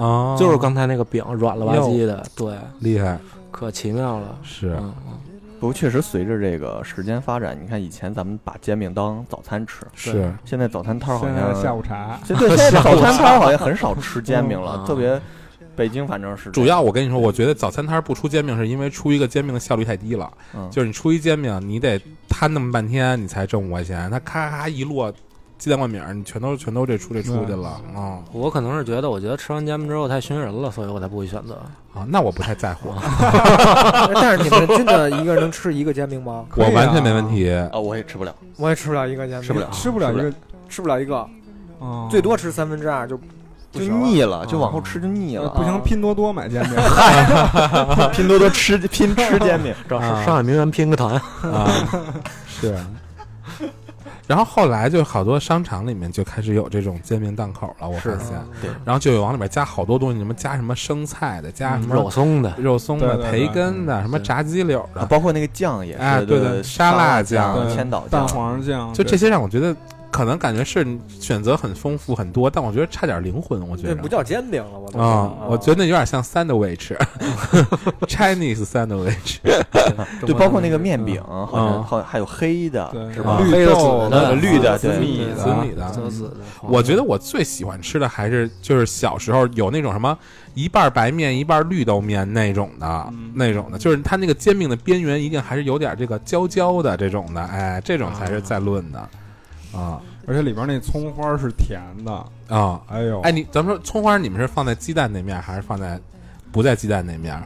[0.00, 0.36] 啊？
[0.38, 3.18] 就是刚才那个饼软了吧唧的，对，厉害，
[3.50, 4.38] 可奇妙了。
[4.42, 4.76] 是。
[4.80, 5.12] 嗯，嗯。
[5.60, 15.20] 不过确实随着这个时间发展，你看以前咱们把煎饼当早餐吃，是，现在早餐摊儿好现在像下午茶，现在对现在 早餐摊儿好像很少吃煎饼了嗯，特别
[15.76, 20.30] 北京反正是主要我跟你说，我觉得早餐摊儿不出煎饼，是因为出一个煎饼的效率太低了。
[20.54, 20.66] 嗯。
[20.70, 24.10] 就是你出一煎饼，你得摊那么半天，你才挣五块钱。
[24.10, 25.12] 他咔咔一摞
[25.60, 28.18] 鸡蛋灌饼，你全都全都这出这出去了啊。
[28.32, 31.54] 我可能是觉得，我觉得吃完煎饼之后太熏人了，所以我才不会选择。
[31.92, 32.06] 啊！
[32.08, 32.88] 那我不太在乎，
[34.14, 36.46] 但是你们真的一个人能吃一个煎饼吗？
[36.50, 36.56] 啊。
[36.56, 37.50] 我完全没问题。
[37.50, 40.32] 啊，我也吃不了，我也吃不了一个煎饼，吃不了吃不了一个，
[40.68, 41.02] 吃不了。
[41.02, 41.28] 一个，
[41.80, 43.20] 嗯最多吃三分之二就
[43.72, 45.42] 就腻了，就往后吃就腻了。
[45.42, 46.72] 呃不行，拼多多买煎饼，
[48.14, 51.68] 拼多多吃拼吃煎饼，上海名媛拼个团，啊，
[52.48, 52.74] 是。
[54.30, 58.28] 然后后来就好多商场里面就开始有这种煎饼档口了，我发现，
[58.62, 63.48] 对，然后就有往里面加好多东西，什么加什么生菜的，加什么肉松的，肉松的、对对对。
[63.48, 68.24] 培根的，什么炸鸡柳啊的，包括那个酱也是，哎对的沙沙拉酱千岛酱。
[68.24, 69.74] 蛋，黄酱，就这些让我觉得
[70.10, 73.94] 可能感觉是选择很丰富很多，但我觉得差点灵魂，我觉得。
[73.94, 79.38] 那不叫煎饼了，我都啊，我觉得有点像 sandwich，Chinese sandwich，
[80.26, 81.82] 对， 包括那个面饼，好像嗯。
[81.82, 83.14] 好像还有黑的，对。
[83.14, 83.40] 是吧？
[83.42, 85.88] 绿豆的呃绿的紫米紫米的。
[85.90, 86.36] 紫紫的。
[86.62, 90.16] 我觉得我最喜欢吃的还是就是小时候有那种什么
[90.54, 93.32] 一半白面一半绿豆面那种的，嗯。
[93.34, 99.08] 那种的，就是它那个煎饼的边缘一定还是有点这个焦焦的这种的，哎，这种才是在论的，啊
[99.72, 102.12] 而且里边那葱花是甜的，
[102.48, 106.00] 啊，哎呦，哎，你咱们说葱花，你们是放在鸡蛋那面，还是放在
[106.52, 107.40] 不在鸡蛋那面？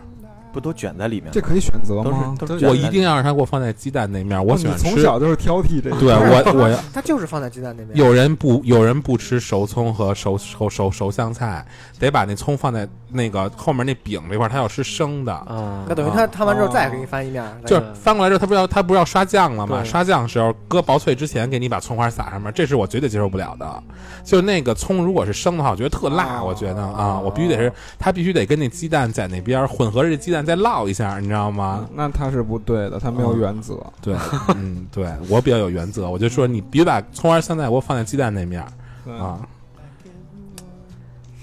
[0.55, 1.31] 不都卷在里面吗？
[1.35, 2.35] 这可以选择都吗？
[2.41, 4.95] 是都是我一定要让他给我放在鸡蛋那面，我喜欢你从。
[5.03, 5.97] 小就是挑剔这个。
[5.99, 7.97] 对我 我要它就是放在鸡蛋那面。
[7.97, 11.67] 有人不有人不吃熟葱和熟熟熟熟香菜，
[11.99, 15.33] 得把那葱放在那个后面那饼这块儿，他要吃生的。
[15.33, 19.83] 啊，那等于他摊完之后再给你翻一面，就是翻过来之后，他不是要他不是要刷酱了吗？
[19.85, 23.83] 刷酱的时候搁薄脆之前给你把葱花撒上面，这是我绝对接受不了的。
[24.23, 31.89] 就那个葱如果是生的话，我觉得特辣，哦我觉得啊，我必须得是它必须得跟那鸡蛋在那边混合着这鸡蛋再烙一下，你知道吗？
[31.95, 33.79] 那他是不对的，他没有原则。
[34.03, 34.15] 对，
[34.57, 39.41] 嗯，对我比较有原则，我就说你别把葱花香菜给我放在鸡蛋那面儿啊。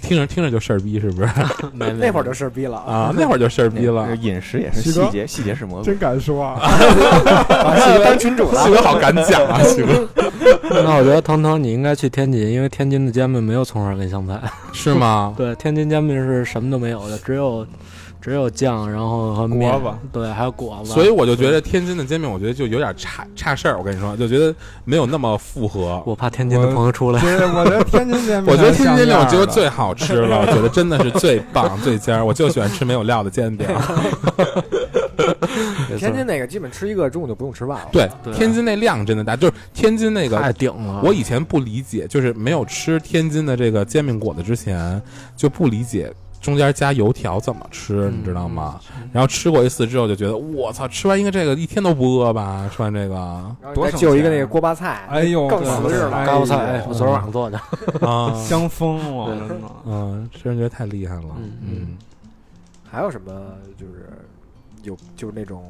[0.02, 1.30] 听着听着就事儿逼，是不是
[1.78, 3.14] 那会儿就事儿逼了啊？
[3.16, 4.16] 那会儿就事儿逼了。
[4.16, 5.86] 饮食也是细节，细节是魔鬼。
[5.86, 6.60] 真敢说啊！
[8.04, 9.60] 当群主了 好敢讲啊，
[10.72, 14.42] 那我觉得腾腾你应该去天津，因为天津的煎饼没有葱花跟香菜。
[14.74, 15.36] 是吗？
[15.38, 17.66] 对，天津煎饼是什么都没有的，只有
[18.22, 20.92] 只有酱，然后和面果子，对，还有果子。
[20.92, 23.78] 所以我就觉得天津的煎饼，我觉得就有点差差事儿。
[23.78, 24.56] 我跟你说，就觉得
[24.86, 26.02] 没有那么复合。
[26.06, 27.20] 我怕天津的朋友出来。
[27.20, 32.24] 对，我觉得天津煎饼，我觉得天津煎饼，我觉得最好吃了，我觉得真的是最棒 最尖儿。
[32.24, 33.68] 我就喜欢吃没有料的煎饼。
[35.98, 37.90] 天津那个基本吃一个中午就不用吃饭了。
[37.92, 40.54] 对，天津那量真的大，就是天津那个太。
[40.62, 41.02] 顶了！
[41.04, 45.02] 我以前不理解，就是没有吃天津的这个煎饼果子之前，
[45.36, 48.80] 就不理解中间加油条怎么吃，嗯你知道吗？
[49.14, 52.68] 然后吃过一次之后，就觉得我操，吃完一个这个一天都不饿吧？
[52.76, 53.56] 吃完这个
[53.96, 56.12] 就一个那个锅巴菜，哎呦更合适了。
[56.18, 57.58] 哎嘎巴菜，哎我昨儿晚上做的。
[58.02, 59.68] 啊， 香疯了，对真的。
[59.86, 61.28] 嗯，真觉得太厉害了。
[61.38, 61.98] 嗯嗯，
[62.90, 63.32] 还有什么
[63.78, 64.10] 就是
[64.84, 65.64] 有就是那种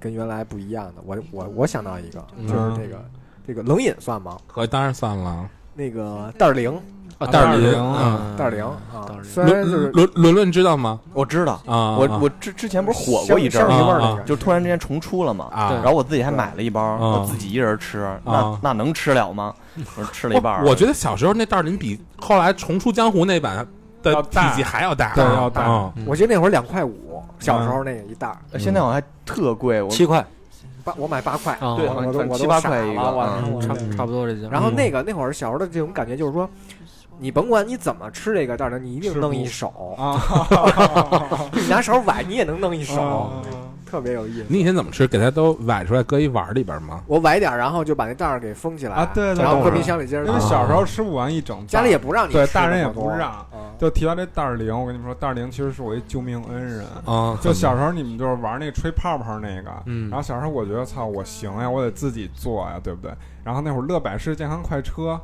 [0.00, 1.02] 跟原来不一样的？
[1.06, 3.04] 我我我想到一个，嗯就是这个
[3.46, 4.36] 这个冷饮算吗？
[4.48, 5.48] 可当然算了。
[5.72, 6.78] 那个袋儿零，
[7.18, 10.98] 啊，袋儿零袋儿零，嗯袋儿零啊袋儿，零虽然就是伦伦伦伦知道吗？
[11.12, 15.48] 我知道，啊，我啊我之之前不是火过一阵儿味儿就突然之间重出了嘛。
[15.52, 19.54] 啊，然后我自己还买了一包，啊我自己一人吃，啊那那能吃了吗？
[19.98, 20.64] 我吃了一半儿。
[20.64, 23.66] 我觉得小时候那袋儿零比后来重出江湖那版
[24.02, 30.24] 的体积还要大，对要大嗯我记得那会儿两块五，小时候那个一袋儿，呃现在我还特贵，我七块
[30.82, 34.48] 八我买八块，啊，对我都我都七八傻块一个差差不多这些。
[34.48, 36.48] 然后那个那会儿小时候的这种感觉就是说，
[37.20, 40.18] 你甭管你怎么吃这个袋儿零，你一定弄一手，啊，
[41.52, 43.30] 你拿手崴你也能弄一手啊，
[43.84, 44.46] 特别有意思。
[44.48, 45.06] 你以前怎么吃？
[45.06, 47.02] 给它都崴出来，搁一碗儿里边吗？
[47.06, 50.40] 我崴点儿，然后就把那袋儿给封起来啊对对然后搁对冰箱里接着因为。
[50.40, 53.46] 小时候吃不完一整，家里也不让你吃对大人也不让啊
[53.78, 56.84] 就提到这袋儿零，我跟你们说，袋儿零其实是我一救命恩人。
[57.04, 63.12] 啊，就小时候你们就是玩那个吹泡泡那个，嗯然后小时候我觉得操我行呀，我得自己做呀，对不对？
[63.42, 65.18] 然后那会儿乐百氏健康快车，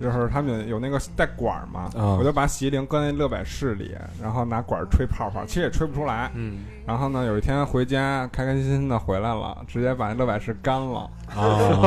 [0.00, 6.30] 就是他们有那个带管儿嘛，嗯我就把洗衣灵搁那乐百氏里，然后拿管儿吹泡泡，其实也吹不出来。
[6.34, 11.00] 嗯，然后呢，有一天回家开开心心的回来了，直接把那乐百氏干了，
[11.34, 11.42] 啊，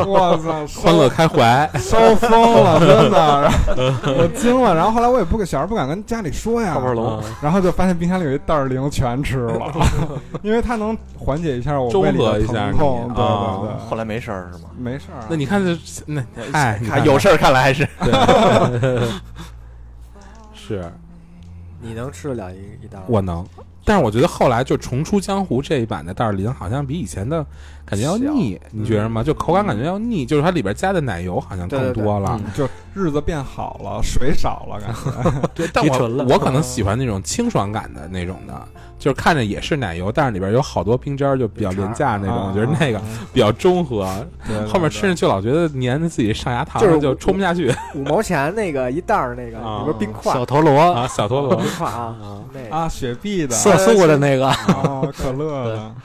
[0.06, 2.30] 我操， 欢乐开怀，烧疯
[2.64, 4.76] 了， 真的，然后我惊了。
[4.76, 9.72] 然后后来我也不跟小孩不敢跟家里说呀，泡泡龙，然后就发现冰箱里有一袋儿零全吃了，
[10.44, 13.12] 因为它能缓解一下我胃里的一下疼痛。
[13.16, 14.70] 对啊对对，后来没事儿是吗？
[14.78, 15.28] 没事儿啊。
[15.30, 17.06] 那你看这那哎，你看。
[17.06, 17.88] 有事儿，看来还是。
[20.54, 20.92] 是。
[21.82, 23.00] 你能吃得了一一袋？
[23.08, 23.46] 我能，
[23.90, 27.44] 但是我觉得后来就重出江湖这一版的戴尔林好像比以前的
[27.90, 29.24] 感觉要腻，你觉得吗？
[29.24, 32.40] 就口感感觉要腻，就是它里边加的奶油好像更对对对多了。
[32.56, 35.50] 就日子变好了，水少了，感觉。
[35.56, 38.54] 对，但我提纯了我可能喜欢那种清爽感的那种的，
[39.00, 42.50] 就是看着也是奶油，但是里边有好多冰渣儿，就比较廉价那种。
[42.50, 43.02] 我觉得那个
[43.34, 44.08] 比较中和，
[44.48, 51.08] 对对后面吃着就老觉得粘着自己上牙膛，就是就冲不下去五毛钱那个一袋儿那个啊里边冰块小陀螺，啊。
[51.08, 55.96] 小陀螺冰块啊，啊啊，雪碧的，色素的那个，啊，可乐的，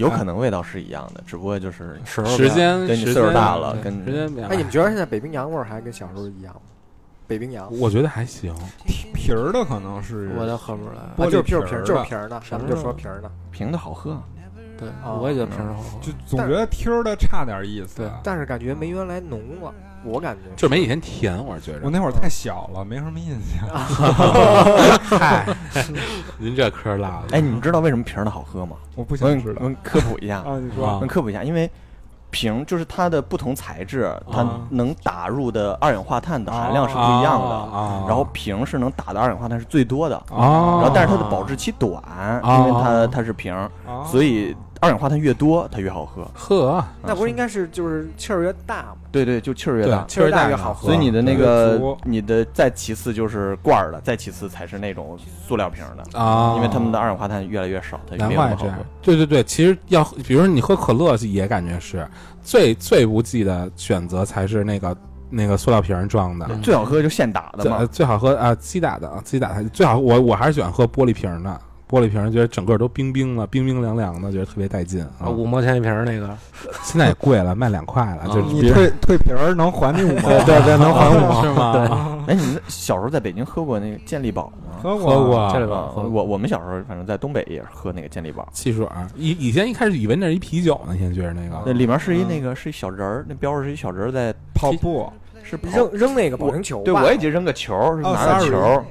[0.00, 6.60] 有可能味道是一样的，只不过就是时候时间跟你岁数时间大了，跟时间变了哎，你们觉得现在北冰洋味儿还跟小时候一样吗？
[7.26, 8.52] 北冰洋，我觉得还行，
[9.14, 11.30] 皮儿的可能是我都喝不出来。
[11.30, 13.30] 就是就是皮儿的就是皮儿的，咱们就说皮儿的。
[13.52, 14.20] 瓶的好喝。
[14.76, 15.98] 对，哦我也觉得瓶儿好喝。
[16.00, 17.98] 就总觉得听儿的差点意思。
[17.98, 19.72] 对但是感觉没原来浓了，
[20.04, 21.80] 我感觉就是没以前甜，我是觉着。
[21.82, 23.68] 我那会儿太小了，没什么印象。
[25.18, 25.46] 嗨，
[26.38, 27.36] 您这嗑辣的。
[27.36, 28.76] 哎，你们知道为什么瓶儿的好喝吗？
[28.96, 31.70] 我不想知道给你我给你科普一下， 啊，你啊说我科普一下，因为
[32.30, 37.54] 瓶就是它的不同材质，它啊能打入的二氧化碳的含量是不一样的。
[37.54, 42.00] 啊，然后瓶是能打的二氧化碳是最多的，哦然后但是它的保质期短，
[42.44, 43.54] 因为它它是瓶
[44.06, 46.26] 所以二氧化碳越多，它越好喝。
[46.34, 48.96] 呵，那不是应该是就是气儿越大吗？
[49.12, 58.84] 对对，就气儿越大，气儿大越越好喝所以你的那个你的再其次就是罐儿的，再其次才是那种塑料瓶的，啊，因为它们的二氧化碳越来越少，它就难没有那么好怪这样喝。。
[59.02, 62.08] 对对对，其实要比如说你喝可乐也感觉是
[62.42, 64.96] 最最无忌的选择才是那个
[65.28, 66.48] 那个塑料瓶儿装的。
[66.62, 69.98] 最好喝就现打的嘛，最好喝啊，机打的啊，机打的最好。
[69.98, 71.60] 我我还是喜欢喝玻璃瓶儿的，
[71.90, 75.28] 玻璃瓶儿觉得整个都冰冰的，冰冰凉凉的，觉得特别带劲啊。
[75.28, 76.30] 五毛钱一瓶儿那个，
[76.84, 80.28] 现在也贵了，卖两块了，就是你退退瓶儿能还你五毛？
[80.28, 82.24] 对对对，能还五毛 是吗？
[82.28, 84.78] 哎，你们小时候在北京喝过那个健力宝吗？
[84.80, 95.10] 喝喝过这里啊吧，我我们小时候反正在东北也是喝那个健力宝，汽水儿，以以前一开始以为那是一啤酒呢，现在觉得那个那里面是一那个是一小人儿，那标志是一小人儿在跑步，
[95.42, 98.84] 是扔扔那个保龄球吧，对，我也记得扔个球拿个球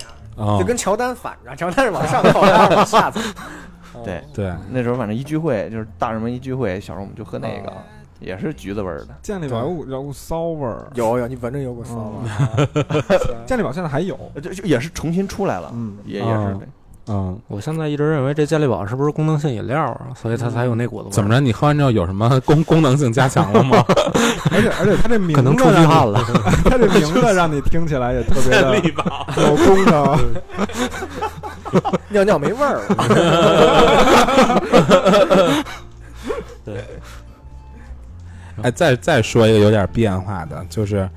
[0.59, 3.19] 就，跟乔丹反着，乔丹是往上，乔丹是往下走。
[4.05, 7.73] 对，对，那时候反正一聚会就是大人们一聚会，小时候我们就喝那个哦，
[8.19, 9.07] 也是橘子味儿的。
[9.21, 10.89] 健力宝有有股骚味儿。
[10.93, 13.43] 有有，你闻着有股骚味儿。
[13.45, 16.57] 健力宝现在还有，呃就就也是重新出来了，嗯，也也是
[17.11, 20.07] 嗯我现在一直认为这健力宝是不是功能性饮料啊？
[20.15, 21.13] 所以它才有那股子味儿。
[21.13, 21.39] 怎么着？
[21.39, 23.83] 你喝完之后有什么功功能性加强了吗？
[24.51, 26.23] 而且而且它这名字可能出虚汗了？
[26.69, 28.77] 它这名字让你听起来也特别的
[29.41, 30.17] 有功能。
[32.09, 32.79] 尿尿没味儿。
[36.63, 36.83] 对
[38.61, 41.09] 哎，再再说一个有点变化的，就是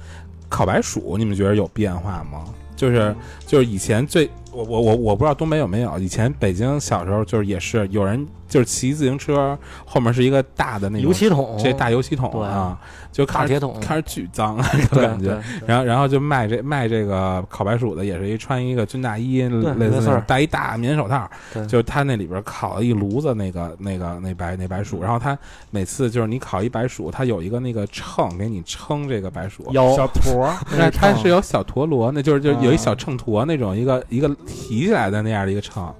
[0.48, 2.44] 烤白薯，你们觉得有变化吗？
[2.76, 3.14] 就是
[3.46, 12.78] 就是以前最我我我我不知道东北有没有，以前北京小时候就是也是有人就是骑自行车后面是一个大的那种油漆桶，这大油漆桶对啊，
[13.10, 15.42] 就看着大铁桶，看着巨脏那种对感觉。
[15.66, 25.36] 然后然后就卖这卖这个烤白薯的，也是一穿一个军大衣，类似戴一大棉手套，对就是他那里边烤了一炉子那个那个那白那白薯，然后他
[25.70, 29.66] 每次就是你烤一白薯，他有一个那个秤给你称这个白薯。
[29.70, 35.92] 有小坨，那它是有小陀螺，那就是就是有一啊小秤砣那种一个一个提起来的那样的一个秤，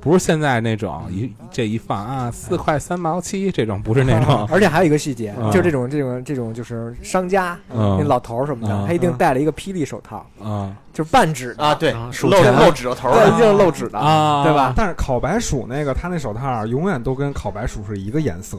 [0.00, 8.86] 不是现在那种一这一放啊四块三毛七这种，不是那种，而且还有一个细节嗯，就是这种这种这种就是商家，那嗯老头儿什么的，嗯。
[8.86, 10.74] 他一定戴了一个霹雳手套，嗯。
[10.92, 11.64] 就是半指的。
[11.64, 12.54] 啊，，对露钱。
[12.58, 14.74] 露指头头对，一儿定是露指的，啊，对吧？
[14.76, 18.58] 但是烤白薯那个，他那手套永远都跟烤白薯是一个颜色。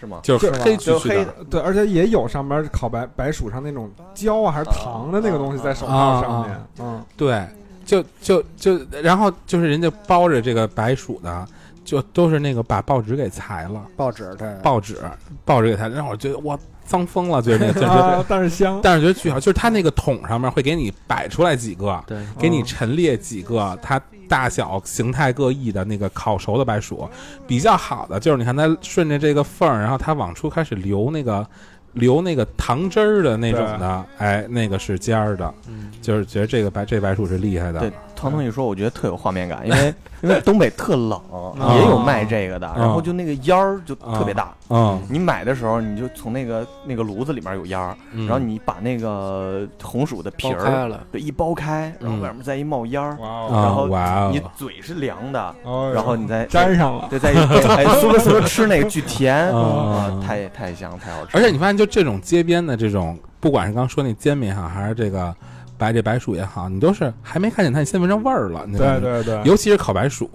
[0.00, 0.18] 是吗？
[0.22, 1.14] 就是是吧黑黢黢的。
[1.14, 6.60] 就黑的，对，而且也有上边烤白白薯上那种胶啊还是糖的那个东西在手套上面。
[6.80, 7.46] 嗯，对，
[7.84, 11.46] 就就就，然后就是人家包着这个白薯的，
[11.84, 14.98] 就都是那个把报纸给裁了，报纸对，报纸
[15.44, 18.80] 报纸给裁了，让我觉得哇脏疯了，觉得那个，啊，但是香。
[18.82, 27.08] 但是觉得巨好，就是它那个桶上面会给你摆出来几个，对，给你陈列几个它大小形态各异的那个烤熟的白薯，
[27.46, 31.46] 比较好的就是你看它顺着这个缝儿，然后它往出开始流那个。
[31.92, 37.80] 流那个糖汁儿的那种的，哎，那个是尖儿的，嗯，就是觉得这个白这白薯是厉害的。
[37.80, 37.92] 对，
[38.22, 41.20] 唐腾一说，我觉得特有画面感，因为 因为东北特冷，
[41.58, 44.54] 啊也有卖这个的，然后就那个烟儿就特别大。
[44.70, 53.16] 嗯，你买的时候，你就从那个那个炉子里面有烟儿，嗯然后你把那个红薯的皮儿了，对一剥开，然后嗯外面再一冒烟儿，
[53.50, 53.88] 然后
[54.30, 57.08] 你哦，嘴是凉的，哦然后你再粘上了。
[57.10, 61.36] 对再一哎嗦咯嗦咯吃那个巨甜，啊啊，太太香太好吃。
[61.36, 65.34] 而且你发现，就这种街边的这种，不管是刚说那煎饼也好，还是这个
[65.82, 68.64] 白这白薯也好，你都是还没看见它，你先闻着味儿了。
[68.68, 70.30] 你知道吗对对对，尤其是烤白薯，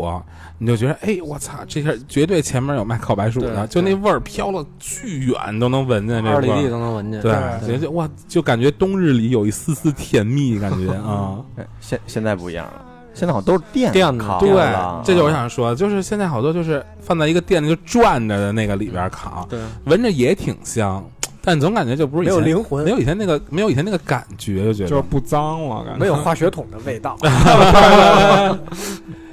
[0.58, 6.70] 你就觉得，哎，我操，这下绝对前面有卖烤白薯的，就那味儿飘了巨远，都能闻见这二里地。
[6.70, 7.22] 都能闻见。
[7.22, 7.32] 对，
[7.62, 11.40] 对觉得哇，就感觉冬日里有一丝丝甜蜜感觉啊。
[11.56, 14.50] 哎现现在不一样了，现在好像都是电电烤对，
[15.04, 21.04] 这就我想说，就是现在好多就是放在一个店里就转着的那个里边烤，对，闻着也挺香，
[21.50, 27.16] 但总感觉就不是以没有灵魂没，有以前那个没有以前那个感觉，就觉得就是不脏了，感觉没有化学桶的味道。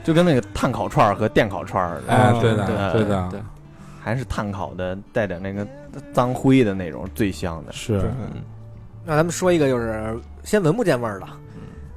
[0.04, 3.40] 就跟那个炭烤串儿和电烤串儿，哎，嗯对的，对对的，对
[4.00, 5.66] 还是炭烤的，带点那个
[6.12, 7.72] 脏灰的那种最香的。
[7.72, 8.10] 是对
[9.04, 11.26] 那咱们说一个，就是先闻不见味儿的。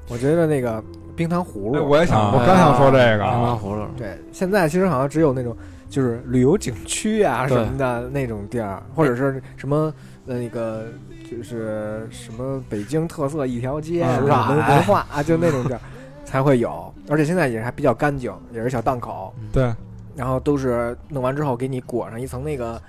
[0.07, 0.83] 我觉得那个
[1.15, 5.55] 冰糖葫哎芦，我也想，啊我刚想说这个冰个，糖葫芦，对，现在其实好像只有那种
[5.89, 9.93] 就是旅游景区啊什么的那种地儿，或者是什么
[10.25, 10.85] 呃那个
[11.29, 14.49] 就是什么北京特色一条街嗯是吧？
[14.49, 15.79] 文化啊，就那种地儿
[16.25, 19.73] 才会有，而且现在也还比较干净，也是小档口，对，
[20.15, 22.81] 然后都是弄完之后给你裹上一层那个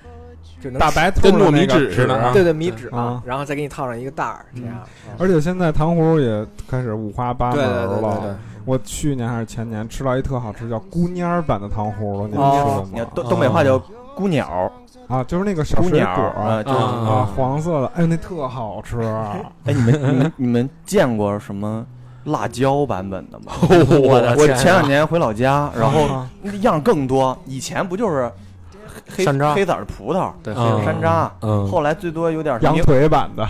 [0.59, 2.33] 就能大白兔跟糯米纸似的啊。
[2.33, 4.85] 对对米纸嘛啊，然后再给你套上一个袋儿，这样。
[5.17, 8.48] 而且现在糖葫芦也开始五花八门了对。
[8.65, 13.11] 我去年还是前年吃到一特好吃，叫姑蔫儿版的糖葫芦，你们哦吃过吗？
[13.15, 13.79] 东东北话叫
[14.15, 14.71] 姑鸟，
[15.07, 16.77] 啊，就是那个小水果啊，就是
[17.35, 19.01] 黄色的，哎，那特好吃。
[19.65, 21.85] 哎，你们你们你们见过什么
[22.25, 23.53] 辣椒版本的吗？
[24.03, 26.07] 我的啊我前两年回老家，然后
[26.61, 27.37] 样更多。
[27.45, 28.31] 以前不就是
[29.15, 29.53] 黑山楂。
[29.53, 30.83] 黑色儿的葡萄，对，嗯。
[30.83, 33.47] 山楂，嗯，后来最多有点羊， 腿版的，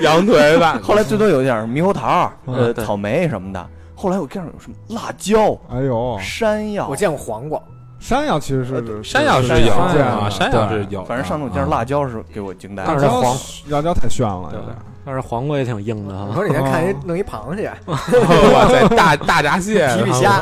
[0.00, 3.66] 羊腿版后来最多有点猕猴桃，呃，草莓什么的。
[3.94, 7.60] 后来我看上有什么辣椒、哎呦，山药，我见过黄瓜，
[7.98, 12.88] 山药其实是山药是山有药啊，山药是有，反正上次我见着辣椒是给我惊呆了。
[12.92, 13.34] 但是黄
[13.68, 14.76] 辣椒太炫了，有点。
[15.06, 16.26] 但是黄瓜也挺硬的哈。
[16.28, 17.96] 我说你先看一弄一螃蟹， 哇
[18.68, 20.40] 塞，大大闸蟹， 皮皮虾，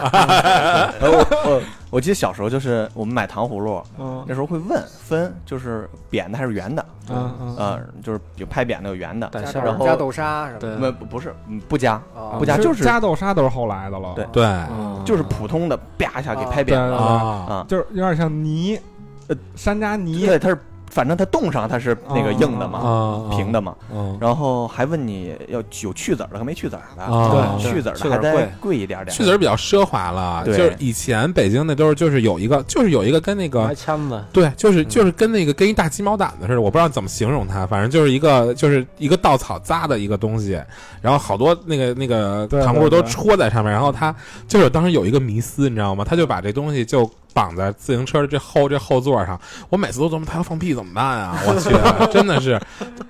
[1.01, 4.25] 呃 我我我记得小时候就是我们买糖葫芦，嗯。
[4.27, 10.71] 那时候会问分，就是扁的还是圆的，嗯嗯，呃，就是有拍扁的有圆的，带馅儿然后加豆沙什么对。
[10.81, 10.93] 的。
[10.93, 12.37] 不是嗯不加哦。
[12.39, 14.15] 不加，就是加豆沙都是后来的了。
[14.17, 14.25] 对。
[14.33, 14.45] 对。
[14.47, 16.89] 嗯就是普通的，啪一下给啊拍扁了。
[16.89, 17.67] 对对啊，啊。
[17.69, 18.81] 就是有点像泥，
[19.29, 20.25] 呃，山楂泥。
[20.27, 20.59] 对，它是
[20.95, 23.75] 反正它冻上它是那个硬的嘛，啊，平的嘛。
[23.93, 29.13] 嗯，然后还问你要有去籽儿的和没去籽儿的，啊去籽儿去籽的还得贵贵一点点。
[29.15, 40.63] 去籽儿比较奢华了，就是以前北京那都是就是有一个就是有一个跟那个签子，对，就是就是跟那个跟一大鸡毛掸子似的，我不知道怎么形容它，反正就是一个就是一个稻草扎的一个东西，
[41.03, 44.15] 然后好多那个那个对糖葫芦都对对戳在上面，然后它
[44.47, 46.05] 就是当时有一个迷思，你知道吗？
[46.05, 51.37] 他就把这东西就绑在自行车的这后这后座上，我每次都琢磨他要放屁怎么办啊？
[51.47, 51.69] 我去，
[52.11, 52.55] 真的是，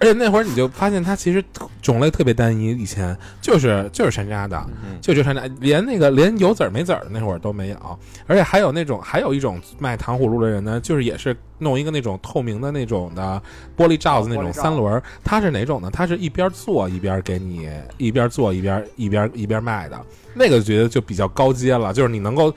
[0.01, 1.45] 而且那会儿你就发现它其实
[1.83, 13.41] 种类特别单一，以前就是就是山楂的，嗯就就山楂，连那个连有籽儿没籽儿的那会儿都没有，而且还有那种还有一种卖糖葫芦的人呢，就是也是弄一个那种透明的那种的
[13.77, 15.91] 玻璃罩子那种三轮儿，它是哪种呢？
[15.93, 17.69] 它是一边做一边给你
[17.99, 20.01] 一边做一边一边一边卖的，
[20.33, 22.55] 那个觉得就比较高阶了，就是你能够。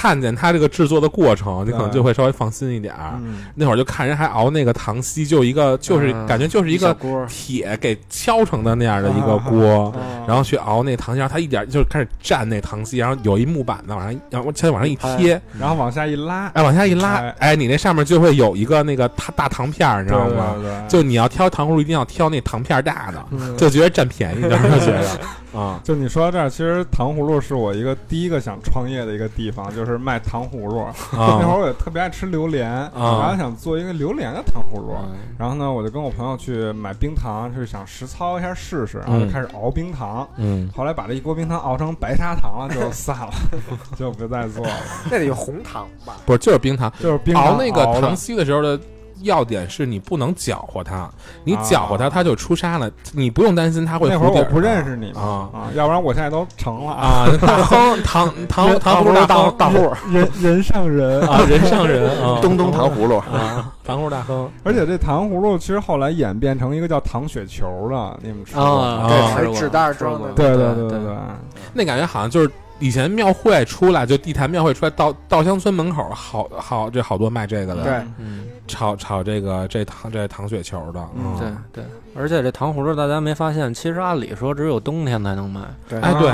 [0.00, 3.20] 看见他这个制作的过程，你可能就会稍微放心一点儿。
[3.22, 6.26] 嗯，那会儿就看人还熬那个糖稀，就一个就是嗯。
[6.26, 9.94] 感觉就是一个锅，铁给敲成的那样的一个锅，哦
[10.26, 20.56] 然后去熬那糖稀，然后他一点就开始蘸那糖稀，然后有一木板子往上，然后它往上一贴，然后往下一拉，哎，往下一拉哎，哎，你那上面就会有一个那个大大糖片儿，你知道吗？
[20.88, 23.54] 就你要挑糖葫芦，一定要挑那糖片儿大的，嗯。
[23.58, 25.20] 就觉得占便宜，当时就觉得
[25.54, 30.86] 啊，就你说到这儿，其实糖葫芦是我一个第一个想创业的一个地方，就是卖糖葫芦。
[31.12, 34.94] 那会啊儿我也特别爱吃榴莲，啊然后想做一个榴莲的糖葫芦。
[35.02, 40.28] 嗯然后呢，我就跟我朋友去买冰糖，就是想实操一下试试，然后就嗯开始熬冰糖。
[40.36, 43.32] 嗯，后来把这一锅冰糖熬成白砂糖了，就散了，
[43.96, 44.72] 就不再做了。
[45.10, 46.16] 那得有红糖吧？
[46.26, 48.78] 不是就是冰糖，就是冰糖熬那个的糖稀的时候的。
[49.22, 51.08] 要点是你不能搅和它，
[51.44, 52.90] 你啊搅和它，它就出沙了。
[53.12, 56.92] 你不用担心它会那会儿我不认识你啊嘛啊，要不然我现在都成了。
[56.92, 68.82] 啊， 大亨糖糖糖葫芦大大户人人上人啊，人上人啊， 东东糖葫芦，啊，糖葫芦大亨 而且这糖葫芦其实后来演变成一个叫糖雪球的，你们吃过吗？
[68.82, 71.16] 啊，啊吃过纸袋装的对对对对对，
[71.72, 81.36] 那感觉好像就是以前庙会出来，就地坛庙会出来，稻稻香村门口好好这好多卖这个的，对，嗯，炒炒这个这糖这糖雪球的，嗯，
[81.72, 86.30] 对对，而且这糖葫芦大家没发现，其实按理说只有冬天才能卖，对哎对，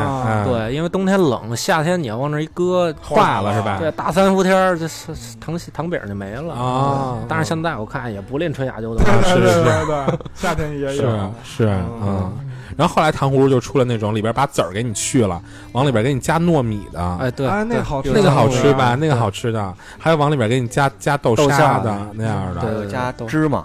[0.53, 3.78] 对，因为冬天冷，夏天你要往那一搁，坏了是吧？
[3.80, 11.32] 对，大三伏天儿这是糖糖饼就没了啊但是现在我看也不吝春夏秋冬，是是对对对，夏天也是有。
[11.43, 12.32] 是嗯嗯。
[12.77, 15.41] 然后后来糖葫芦就出了那种里边把籽儿给你去了，
[15.72, 18.95] 往里边给你加糯米的，哎对，哎，那个好吃，那个好吃吧？
[18.95, 23.64] 那个好吃的，还有往里边给你加加豆沙豆沙的那样的，对还有加都芝麻，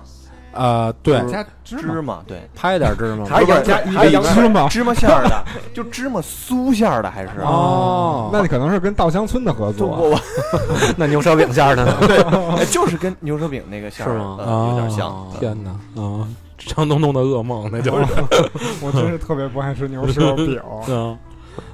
[0.53, 1.81] 呃，对，加芝麻。
[1.93, 4.93] 芝麻对，拍点芝麻，还有加还有芝麻芝麻。
[4.93, 5.43] 馅儿的，
[5.73, 7.29] 就芝麻酥馅儿的还是。
[7.39, 8.29] 哦。
[8.33, 9.87] 那你可能是跟稻香村的合作。
[9.87, 10.19] 我我
[10.97, 11.85] 那牛舌饼馅儿的。
[11.85, 11.95] 呢？
[12.05, 14.37] 对就是跟牛舌饼那个馅儿是吗？
[14.39, 15.07] 呃有点像。
[15.07, 15.27] 哦。
[15.39, 15.69] 天哪，
[16.01, 16.27] 啊，
[16.67, 18.05] 张东东的噩梦，那就是。
[18.81, 20.59] 我真是特别不爱吃牛舌饼。
[20.89, 21.17] 嗯，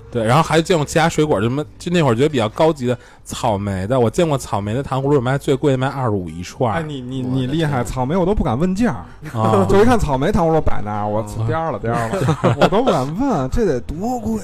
[0.09, 14.41] 对，然后还见过其他水果，什么就那会儿觉得比较高级的草莓的，我见过草莓的糖葫芦卖最贵的卖二十五一串哎，你你你厉害，草莓我都不敢问价， 啊，就一看草莓糖葫芦摆那儿，我颠儿了颠儿了，我都不敢问，这得多贵？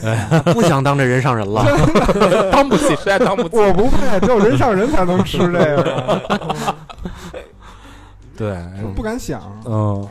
[0.53, 1.65] 不想当这人上人了。
[2.51, 3.57] 当不起，实在当不起。
[3.57, 6.23] 我不配，只有人上人才能吃这个，
[8.37, 8.57] 对，
[8.95, 9.41] 不敢想。
[9.65, 10.05] 嗯，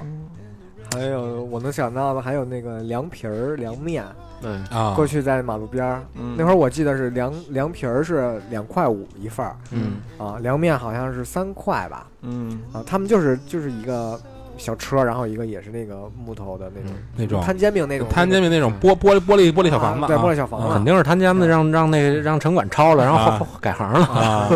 [0.92, 4.04] 还有我能想到的还有那个凉皮儿、凉面。
[4.40, 4.50] 对。
[4.76, 6.34] 啊，过去在马路边儿，嗯。
[6.36, 9.98] 那会儿我记得是凉凉皮儿是两块五一份儿，嗯。
[10.18, 12.60] 啊，凉面好像是三块吧，嗯。
[12.72, 14.20] 啊，他们就是就是一个
[14.58, 20.06] 小车，然后一个也是那个木头的那种那种摊煎饼那种摊煎饼那种玻玻璃玻璃玻璃小房子，啊。
[20.08, 24.06] 对，啊玻璃小房子，肯定是摊煎饼让让那个让城管抄了，然后改行了。
[24.06, 24.48] 啊，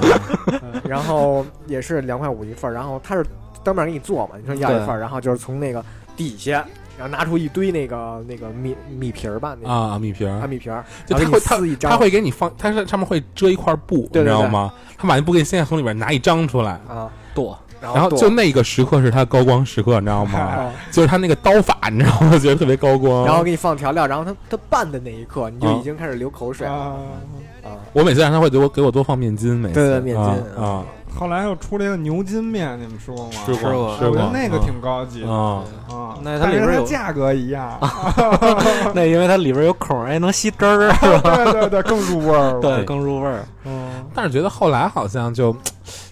[0.46, 3.24] 嗯 然后也是两块五一份儿，然后他是
[3.64, 5.84] 当面给你做嘛，你说要一份儿，然后就是从那个
[6.16, 6.66] 底下，
[6.98, 9.72] 然后拿出一堆那个那个米米皮儿吧，那个。
[9.72, 10.30] 啊，米皮儿。
[10.32, 14.72] 啊，米皮儿，就他会他撕一张，他会给你放，他是上面会遮一块布，对对对你知道吗？
[14.96, 20.38] 他把那布给你现在从里边拿一张出来，啊，剁，然后就那个时刻是他高光时刻，你知道吗？
[20.38, 20.72] 啊。
[20.90, 22.36] 就是他那个刀法，你知道吗？
[22.40, 23.24] 觉得特别高光。
[23.26, 25.76] 然后给你放调料，然后他他拌的那一刻，你就啊。
[25.78, 26.72] 已经开始流口水了。
[26.72, 26.96] 啊。
[27.64, 27.76] 啊！
[27.92, 29.74] 我每次让他会给我给我多放面筋，每次。
[29.74, 30.24] 对对面筋
[30.56, 30.64] 啊。
[30.64, 30.84] 啊，
[31.16, 33.30] 后来又出了一个牛筋面，你们吃过吗？
[33.46, 37.78] 吃吃过吃过我觉得那个挺高级的啊，啊，那它但是里边价格一样，
[38.94, 41.34] 那因为它里边有孔，哎，能吸汁儿， 是吧？
[41.44, 42.60] 对对对，更入味儿。
[42.60, 43.44] 对，更入味儿。
[43.64, 45.56] 嗯，但是觉得后来好像就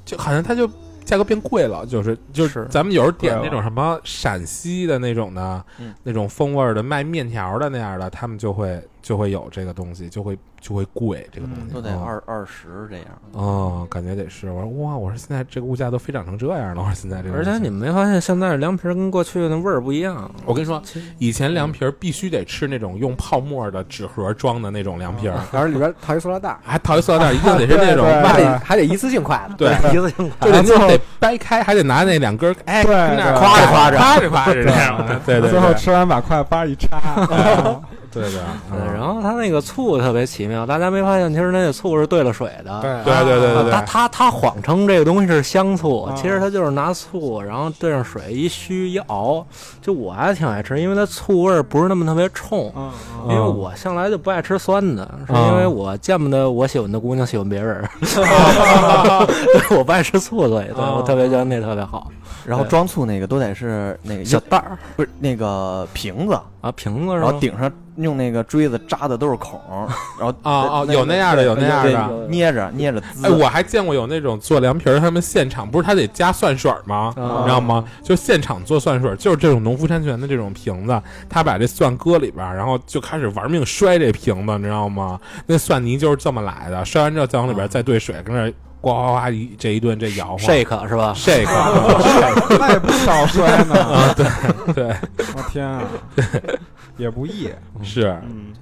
[0.05, 0.69] 就好像它就
[1.05, 13.07] 价格变贵了，就是就是咱们有时候点那种什么陕西的那种的，嗯那种风味儿的卖面条的那样的，他们就会就会有这个东西，就会就会贵这个东西，都得嗯二二十这样。
[13.33, 14.51] 哦，感觉得是。
[14.51, 20.31] 我说哇，我说现在这个物价都飞涨成这样了， 我说现在这个，而且你们没发现现在凉皮儿跟过去那味儿不一样？
[20.47, 20.83] 我跟你说，
[21.19, 29.55] 以前凉皮儿必须得吃那种用泡沫的纸盒装的那种凉皮儿，然后里边套一塑料袋儿，还套一塑料袋儿，一定得是那种 还得还得一次性筷子。
[29.59, 35.41] 对，一次性就得最后得掰开，还得拿那两根儿，哎，对那夸着夸着夸着夸着这样，对。
[35.43, 37.81] 对最后吃完把筷子叭一插，啊
[38.15, 38.41] 对对，
[38.71, 42.81] 对，嗯然后它那个醋特别奇妙，大家没发现，其实那个醋是兑了水的。
[42.81, 49.45] 对对对对对他对，他他谎称这个东西是香醋，啊其实他就是拿醋，然后兑上水一虚一熬。
[49.83, 52.73] 就我还挺爱吃，因为它醋味儿不是那么特别冲。
[52.77, 52.91] 嗯
[53.29, 57.89] 因为我向来就不爱吃酸的，是因为我见不得我喜欢的姑娘喜欢别人儿，
[59.77, 62.11] 我不爱吃醋，所以对我特别觉得那特别好。
[62.45, 67.15] 然后装醋那个都得是那个小袋儿不是那个瓶子，啊，瓶子？
[67.15, 69.61] 然后顶上用那个锥子扎的都是孔，
[70.19, 73.27] 然后啊啊有那样的有那样的捏着捏着滋。
[73.27, 77.13] 哎，我还见过有那种做凉皮儿，他们现场不是他得加蒜水吗？
[77.17, 77.85] 啊你知道吗？
[78.03, 85.19] 就现场做蒜水，就是这种农夫山泉的这种瓶子，他把这蒜搁里边儿，然后就开始玩命摔这瓶子，你知道吗？
[85.47, 91.49] 那蒜泥就是这么来的，摔完之后再往里边再兑水，跟那儿呱呱呱一这一顿这摇晃 shake 是吧？shake，
[92.59, 93.75] 那也不少摔呢。
[93.75, 94.27] 啊，对
[94.75, 94.95] 对
[95.37, 95.83] 我天啊，
[96.97, 97.51] 也不易。
[97.83, 98.53] 是，嗯，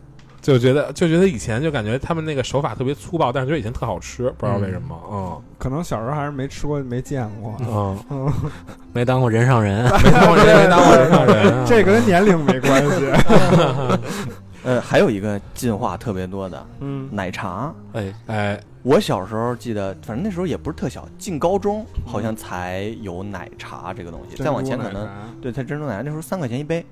[0.40, 7.54] 就觉得就觉得以前就感觉他们那个手法特别粗暴，但是觉得以前特好吃，不知道为什么，嗯可能小时候还是没吃过没见过。
[7.60, 8.32] 嗯，嗯，
[8.92, 9.84] 没当过人上人。
[10.02, 13.06] 没当过人，没当过人上人啊，这个跟年龄没关系。
[14.64, 17.74] 呃，还有一个进化特别多的嗯奶茶。
[17.94, 24.40] 哎，哎，我小时候记得，反正那时候也不是特小，进高中好像才有奶茶这个东西。
[24.40, 25.08] 再往前可能
[25.40, 26.84] 对，才珍珠奶茶那时候三块钱一杯，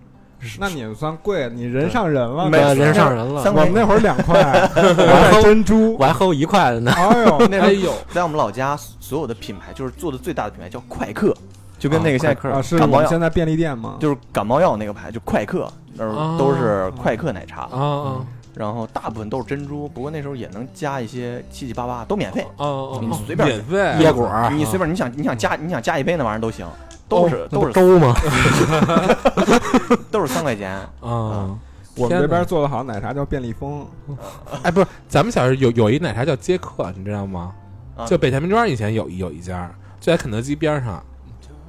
[0.59, 2.49] 那你们算贵，你人上人了。
[2.49, 3.53] 没对人上人了三。
[3.53, 4.41] 我们那会儿两块，
[4.74, 6.05] 我还珍珠我。
[6.05, 6.93] 还喝过一块的呢。
[6.93, 11.34] 哎呦，那时候哎呦，在我们老家所有的品牌，就是做的最大的品牌叫快客，
[11.78, 13.97] 就跟那个现在快啊，是我感冒药们现在便利店嘛？
[14.01, 18.16] 就是感冒药那个牌，就快客，那时候都是快客奶茶，啊啊
[18.53, 22.45] 然后大部分都是珍珠，不过那时候也能加一些七七八八，都免费。
[22.57, 22.99] 啊啊！
[23.01, 26.66] 你随便免费椰果你随便你想你想加你想加一杯那玩意儿都行，
[27.11, 28.15] 都是都是兜吗？
[30.11, 30.71] 都是三块钱。
[31.01, 31.59] 啊。
[31.97, 33.85] 我们这边做的好奶茶叫便利蜂，
[34.63, 37.53] 哎，不是，咱们小时候有有一奶茶叫杰克，你知道吗？
[37.97, 41.03] 啊就北太平庄以前有一有一家，就在肯德基边上，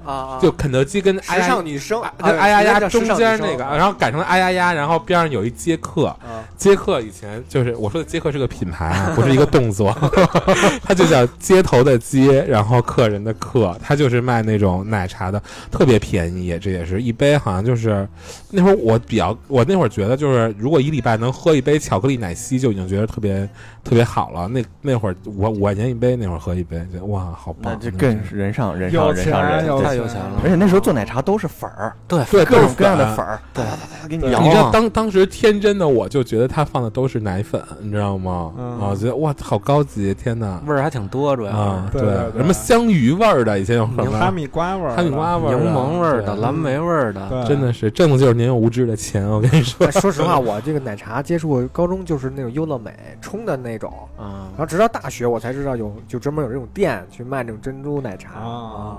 [0.06, 6.16] 啊，就肯德基跟哎时尚女生，跟哎呀呀中间那个，然后改成了哎呀呀，然后边上有一接客，
[6.58, 9.96] 接客以前就是我说的接客是个品牌啊， 不是一个动作，
[10.84, 15.42] 它就叫街头的街，然后客人的客，它就是卖那种奶茶的，
[15.72, 18.08] 特别便宜，这也是一杯好像就是
[18.50, 23.48] 那会儿我比较我那会儿觉得就是如果一礼拜能喝一杯巧克力奶昔就已经觉得特别
[23.84, 34.70] 特别好了，那那会儿我五块钱一杯，那会儿喝一杯，觉得哇好棒，那这更是人上人上人上人，太有钱了而且那时候做奶茶都是粉儿，对对各种各样的粉粉儿，对你摇你知道啊。
[34.72, 38.54] 当当时天真的我就觉得他放的都是奶粉，你知道吗？
[38.58, 40.62] 嗯啊，觉得哇好高级，天哪！
[40.66, 42.02] 味儿还挺多，主要啊，对
[42.38, 47.46] 什么香芋味儿的，以前有什么哈密瓜味儿，哈密瓜味儿、柠檬味儿的、蓝莓味儿的。
[47.48, 49.86] 真的是挣的就是年幼无知的钱，我跟你说。
[49.86, 58.98] 哎说实话，我这个奶茶接触高中就是那种优乐美冲的那种，啊然，后直到大学我才知道有就专门有这种店去卖这种珍珠奶茶啊啊。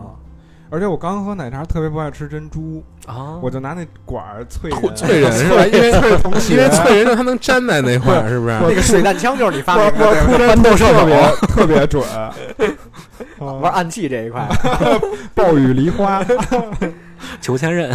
[0.72, 5.66] 而且我刚喝奶茶特别不爱吃珍珠，啊，我就拿那管儿啐人，脆人是吧？
[5.70, 5.90] 因为
[6.50, 7.14] 因为脆人。
[7.14, 8.58] 它能粘在那块儿，是不是？
[8.58, 12.02] 那个水弹枪就是你发明的，豌豆射特别手特别准，
[13.38, 14.48] 玩暗器这一块，
[15.36, 16.24] 暴雨梨花，
[17.42, 17.94] 求千仞，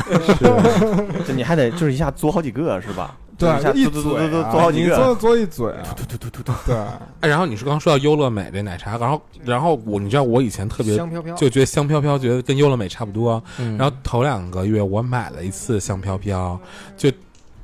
[1.25, 3.15] 这你还得就是一下嘬好几个是吧？
[3.38, 6.76] 对一嘴 啊嘬好几个，你嘬嘬一嘴突，突突突突突，对，
[7.22, 13.42] 哎，然后你是刚刚说到优乐美这奶茶，然后然后我你知道我以前特别香飘飘，就觉得香飘飘，觉得跟优乐美差不多。
[13.60, 13.78] 嗯。
[13.78, 16.60] 然后头两个月我买了一次香飘飘，
[16.98, 17.12] 就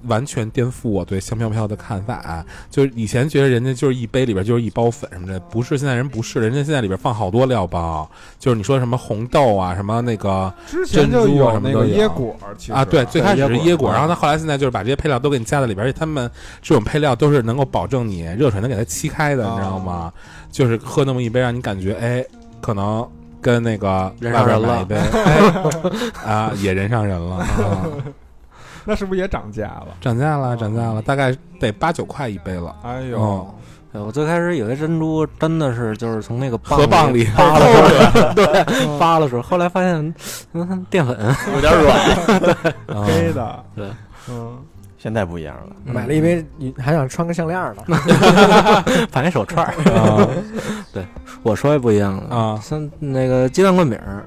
[0.08, 2.16] 完全颠覆我对香飘飘的看法。
[2.16, 10.54] 啊就是以前觉得人家就是一杯里边就是一包粉什么的，不是现在人不是，人家现在里边放好多料包，就是你说什么红豆啊，什么那个
[10.88, 11.96] 珍珠啊什么都有。
[11.96, 16.30] 椰果，其实啊，对，最开始是椰果，嗯然后他后来现在就是把这些配料都给你加在里边，而且他们
[16.62, 20.12] 这种配料都是能够保证你热水能给它沏开的，哦你知道吗？
[20.52, 22.24] 就是喝那么一杯，让你感觉哎，
[22.62, 23.08] 可能
[23.42, 24.68] 跟那个人上人了。
[24.68, 25.20] 外边买一杯，
[26.24, 27.48] 哎啊，也人上人了啊，
[28.86, 29.88] 那是不是也涨价了？
[30.02, 32.76] 涨价了，涨价了，大概得八九块一杯了。
[32.84, 33.56] 哎哦呦，
[33.94, 40.16] 对我最开始以为珍珠真的是就是从那个河蚌里扒拉出来，对，扒拉出来，后来发现
[40.54, 41.18] 嗯淀粉，
[41.54, 41.98] 有点软。
[42.98, 43.88] 啊黑的，对，
[44.30, 44.58] 嗯，
[44.98, 47.98] 现在不一样了，买了一杯，你还想穿个项链呢？
[49.12, 49.74] 盘一手串儿。
[50.92, 51.06] 对
[51.44, 52.36] 我说也不一样了。
[52.36, 52.60] 啊。
[52.62, 54.26] 像那个鸡蛋灌饼儿，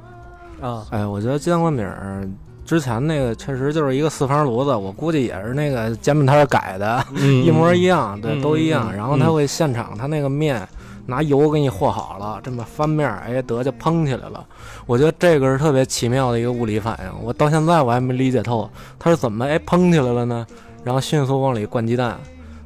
[0.60, 2.28] 啊，哎，我觉得鸡蛋灌饼儿
[2.66, 8.88] 之前那个确实就是一个四方炉子，我估计也是那个煎饼摊儿改的，嗯 一模一样，对，嗯都一样。
[8.90, 10.60] 嗯然后他会现场，他那个面
[11.06, 14.44] 拿油给你和好了，这么翻面儿，哎，得就蓬起来了。
[14.86, 20.46] 我觉得这个是特别奇妙的一个物理反应，我到现在我还没理解透，它是怎么哎蓬起来了呢？
[20.82, 22.18] 然后迅速往里灌鸡蛋，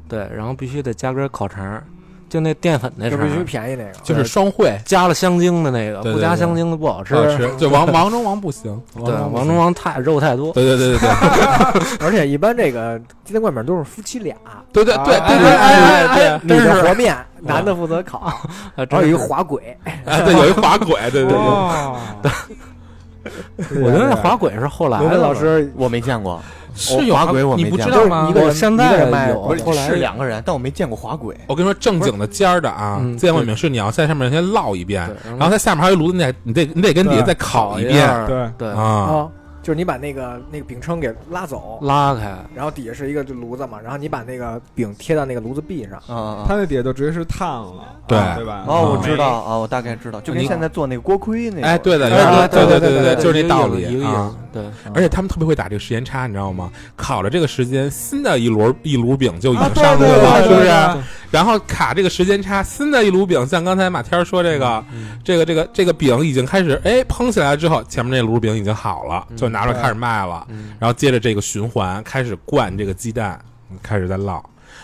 [0.09, 1.85] 对，然后必须得加根烤肠儿，
[2.31, 7.15] 就那淀粉那就必须，便宜那个，就是双汇，加了香精的那个，对对对不加香精的不好吃。
[7.15, 10.53] 好吃， 就王王中王不行，对，王中王太肉太多。
[10.53, 11.99] 对对对对对。
[12.07, 14.37] 而且一般这个鸡蛋灌饼都是夫妻俩，
[14.73, 18.35] 对对对对对对，哎哎对，女的和面，男的负责烤，啊
[18.77, 21.97] 然后有一个滑轨，哎对，有一滑轨，对对对，哦，
[23.83, 26.41] 我觉得那滑轨是后来老师我没见过，
[26.75, 28.33] 是有滑轨我你不知道吗一？
[28.33, 31.37] 个人我现在有，不是后来是两个人，但我没见过滑轨。
[31.47, 35.09] 我跟你说，正经的尖儿的啊，见过没是你要在上面先烙一遍，
[35.39, 39.29] 然后它下面还有炉子，你得你得你得跟底下再烤一遍对，对啊。
[39.61, 47.75] 啊，就是你把那个那个饼铛给拉走，拉开，然后底下是一个就炉子嘛，然后你把那个饼贴到那个炉子壁上，啊它那底下就直接是炭了，
[48.07, 48.65] 对啊对吧？
[48.67, 51.67] 哦，我嗯知道啊，我大概知道，就跟现在做那个锅盔那个。
[51.67, 52.09] 哎，对的，
[52.49, 54.37] 对对对对对对，就是那道理一个意啊思。。
[54.53, 56.73] 对，而且他们特别会打这个时间差，你知道吗？
[56.97, 61.07] 烤了这个时间，新的一炉一炉饼就已啊经上路对对了，是不是？
[61.31, 64.85] 然后卡这个时间差，新的一炉饼，像刚才马天儿说这个，
[65.23, 70.47] 这个这个这个饼已经开始哎蓬起来之后，前面那炉饼已经好了，就拿出来开始卖了。
[70.51, 73.39] 嗯然后接着这个循环开始灌这个鸡蛋，
[73.83, 74.43] 开始在烙。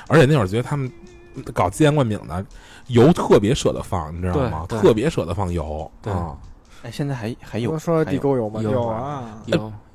[0.09, 0.91] 而且那会儿觉得他们
[1.55, 2.45] 搞鸡蛋灌饼的
[2.89, 4.65] 油特别舍得放，你知道吗？
[4.69, 5.91] 对对特别舍得放油。
[6.03, 6.37] 对啊
[6.83, 8.61] 哎，现在还还有说地沟油吗？
[8.63, 9.25] 有有啊，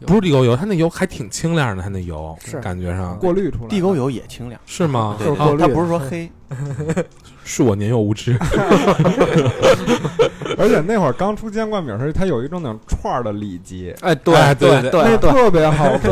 [0.06, 5.16] 不是地沟油，它那油还挺清亮的，它那油是感觉上过滤出来，地沟油也清凉，是吗？
[5.20, 6.30] 它不是说黑，
[7.46, 8.38] 是我年幼无知。
[10.62, 16.08] 而且那会儿刚出煎灌饼时，它有一种那种串儿的里脊，哎，对哎对对对那特别好吃，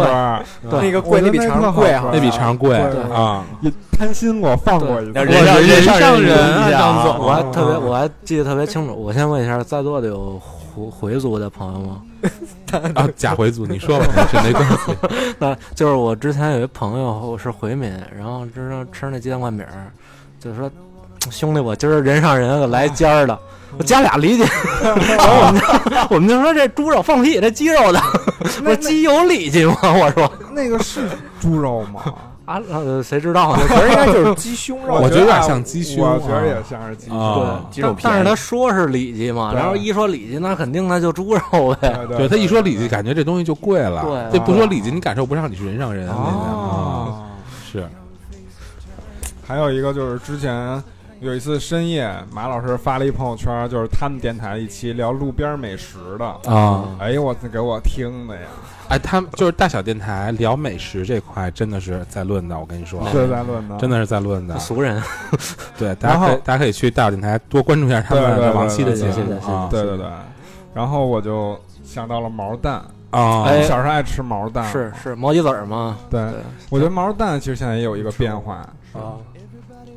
[0.70, 3.45] 对那个贵那比肠儿贵哈那比肠贵对啊！
[3.62, 8.93] 也贪心过放过一次，人上人上上人啊张总我还特别我还记得特别清楚。
[8.95, 12.02] 我先问一下，在座的有回回族的朋友吗？
[12.95, 14.95] 啊，假回族，你说吧，没事没关系。
[15.39, 19.88] 那就是我之前有一朋友是回民，然后知道吃那鸡蛋灌饼儿，
[20.39, 20.70] 就说
[21.32, 23.38] 兄弟，我今儿人上人，来尖儿的，
[23.78, 24.43] 我加俩里脊。
[25.09, 25.67] 然后我们就
[26.15, 28.01] 我们就说这猪肉放屁，这鸡肉的，
[28.63, 29.76] 我说鸡有里脊吗？
[29.84, 31.09] 我说那个是
[31.39, 32.01] 猪肉吗？
[32.49, 33.61] 啊，呃谁知道呢？
[33.67, 37.43] 其实应该就是鸡胸肉，我觉得有点像鸡胸我觉得啊也像是鸡胸。
[37.43, 38.36] 啊鸡肉但是他。
[38.36, 41.93] 说是里脊嘛，然后一说里脊，那肯定那就猪肉呗。
[42.07, 44.03] 对对他一说里脊，感觉这东西就贵了。
[44.03, 46.07] 对这不说里脊，你感受不上你是人上人。
[46.07, 47.24] 那个啊哦，
[47.72, 47.88] 是
[49.45, 50.82] 还有一个就是之前
[51.22, 56.26] 有一次深夜，马老师发了一朋友圈，就是他们电台一期聊路边美食的。
[56.49, 58.47] 啊，哎呦我给我听的呀，
[58.88, 62.57] 哎，他们就是大小电台聊美食这块，真的是在论的。
[62.57, 64.57] 我跟你说，是在论的，真的是在论的。
[64.59, 65.01] 俗人，
[65.78, 69.67] 对， 大家可以大家可以去大小电台多关注一下他们对对对的往期的节目啊。
[69.70, 70.05] 对对对。
[70.74, 75.97] 然后我就想到了毛蛋，啊，哎小时候爱吃毛蛋，是是毛鸡子儿嘛？
[76.09, 76.39] 对对，
[76.70, 78.55] 我觉得毛蛋其实现在也有一个变化，
[78.93, 79.20] 啊，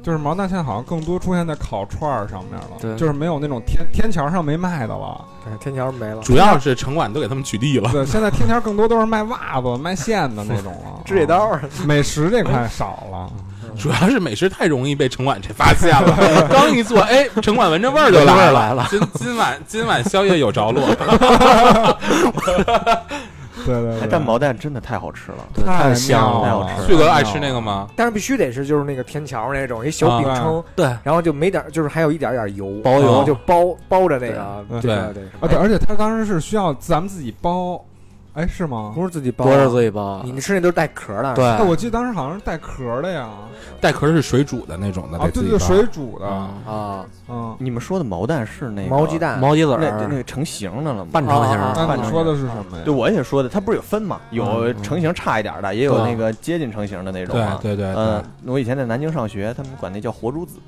[0.03, 5.25] 就是毛蛋现在好像更多出现在烤串儿上面了，对就是没有那种天天桥上没卖的了。
[5.45, 7.91] 对天桥没了，主要是城管都给他们取缔了。
[7.93, 13.31] 对，现在天桥更多都是卖袜子、卖线的那种了， 指甲刀儿，美食这块少了。
[13.79, 16.15] 主要是美食太容易被城管这发现了，
[16.53, 20.87] 刚一做，哎，城管闻着味儿就来了，来了今今晚今晚宵夜有着落，
[23.65, 27.89] 对 对对，哎蛋毛蛋真的太好吃了，对太香妙了了旭哥爱吃那个吗？
[27.95, 30.41] 但是必须得是就是那个天桥那种一小饼啊。
[30.41, 33.23] 铛，对，然后就没点就是还有一点点油，包油。
[33.25, 34.81] 就包包着那个对。
[34.81, 35.23] 这个对。
[35.41, 37.83] 啊，对，而且他当时是需要咱们自己包，
[38.35, 38.93] 哎，是吗？
[38.95, 41.45] 不是自己包，不是自己包，你吃那都是带壳的，对。
[41.45, 43.29] 哎，我记得当时好像是带壳的呀。
[43.81, 47.55] 带壳是水煮的那种的，啊，对对，水煮的，啊，啊，嗯。
[47.59, 51.11] 你们说的毛蛋是那个毛鸡，蛋，毛鸡子那那个成型的了吗？
[51.13, 52.83] 半成型那你说的是什么呀？
[52.85, 54.21] 对，我也说的，它不是有分嘛？
[54.31, 57.35] 有嗯成型差一点的，也有那个接近成型的那种。
[57.61, 60.59] 对对对嗯，，我以前在南京上学，他们管那叫活珠子，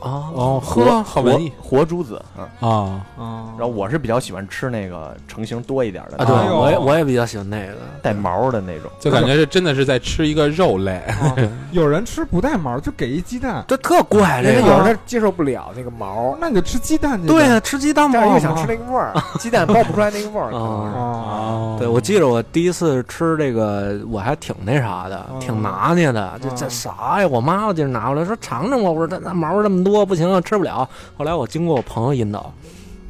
[0.00, 2.48] 啊，哦，喝，好文艺活珠子啊。
[2.60, 3.00] 啊！
[3.18, 8.90] 啊，然后我是比较喜欢吃那个成型多一点的，啊，对我也我也比较喜欢那个，带毛的那种。
[8.98, 11.34] 就感觉是真的是在吃一个肉类， 啊
[11.72, 14.58] 有人吃不带毛，就给一鸡蛋，这特怪这个。
[14.60, 17.28] 因为有人他接受不了那个毛，那你就吃鸡蛋去。
[17.28, 20.52] 对啊，吃鸡蛋包但是又想吃那个味儿，鸡蛋包不出来那个味儿。
[20.52, 21.76] 啊。
[21.78, 26.38] 对，我记得我第一次吃这个，我还挺那啥的，嗯挺拿捏的。
[26.42, 27.28] 这这嗯啥呀？
[27.28, 30.88] 我妈我今儿拿过来说尝尝吧，我说这那毛这么多不行，吃不了。
[31.16, 32.52] 后来我经过我朋友引导，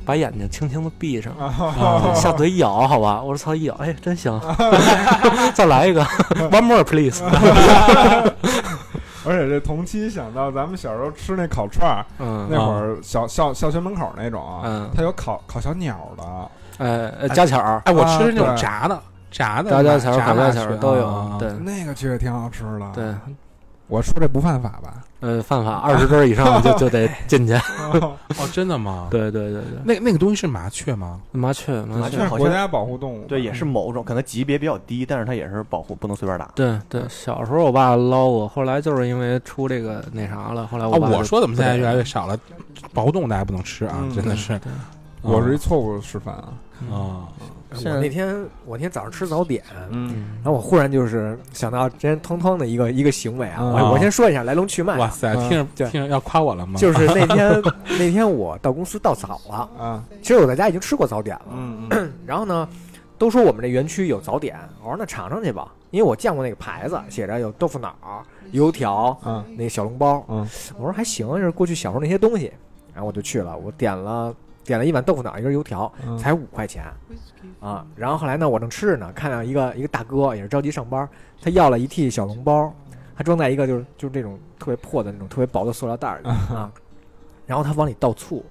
[0.04, 3.20] 把眼睛轻轻的闭上，啊下嘴一咬，好吧？
[3.22, 4.40] 我说操，一咬，哎，真香！
[5.54, 6.02] 再来一个，
[6.50, 7.22] one more please。
[9.22, 16.24] 而且这同期想到咱们小时候吃那烤串儿，嗯，那会儿小校校学门口那种啊嗯，它有烤烤小鸟的，
[16.78, 18.98] 呃，呃加巧儿，哎，我吃那种炸的，
[19.30, 21.36] 炸的炸家巧儿、烤家巧儿都有啊。
[21.38, 22.90] 对那个确实挺好吃的。
[22.94, 23.14] 对，，
[23.90, 25.04] 我说这不犯法吧？
[25.20, 27.52] 呃，犯法二十根以上就 就得进去。
[27.92, 28.16] 哦，
[28.52, 31.20] 真的吗？， 对对对对，那那个东西是麻雀吗？
[31.32, 33.26] 麻雀麻雀国家保护动物。
[33.26, 36.48] 对，也是某种可能级别比较低，但是它也是保护，不能随便打。
[36.54, 42.38] 对对，小时候我爸捞过，后来就是因为出这个那啥了，后来啊，我爸就我说怎么现在越来越少了？
[42.94, 44.58] 保护动物大家不能吃啊，嗯真的是。
[44.60, 44.72] 对
[45.22, 46.52] 我是一错误示范啊。
[46.90, 47.28] 啊，
[47.84, 50.26] 我那天我那天早上吃早点，嗯。
[50.36, 54.94] 然后我忽然就是想到之前腾腾的一个一个行为啊，嗯我我先说一下来龙去脉。
[54.94, 55.90] 啊，哇塞，嗯听着对。
[55.90, 56.78] 听着要夸我了吗？
[56.80, 57.62] 就是那天
[57.98, 60.04] 那天我到公司到早了，啊。
[60.22, 62.12] 其实我在家已经吃过早点了，嗯嗯。
[62.26, 62.66] 然后呢，
[63.18, 67.94] 都说我们这园区有早点，我说那尝尝去吧，因为我见过那个牌子，写着有豆腐脑、
[68.52, 70.48] 油条、嗯那个小笼包，嗯。
[70.78, 72.50] 我说还行，就是过去小时候那些东西，
[72.94, 74.34] 然后我就去了，我点了
[74.70, 76.84] 点了一碗豆腐脑，一根油条，嗯，才五块钱，
[77.58, 81.08] 啊，然后后来呢，我正吃着呢，看到一个一个大哥也是着急上班，
[81.42, 82.72] 他要了一屉小笼包，
[83.16, 86.70] 他装在一个就是就是这种特别破的那种特别薄的塑料袋里啊，
[87.46, 88.44] 然后他往里倒醋，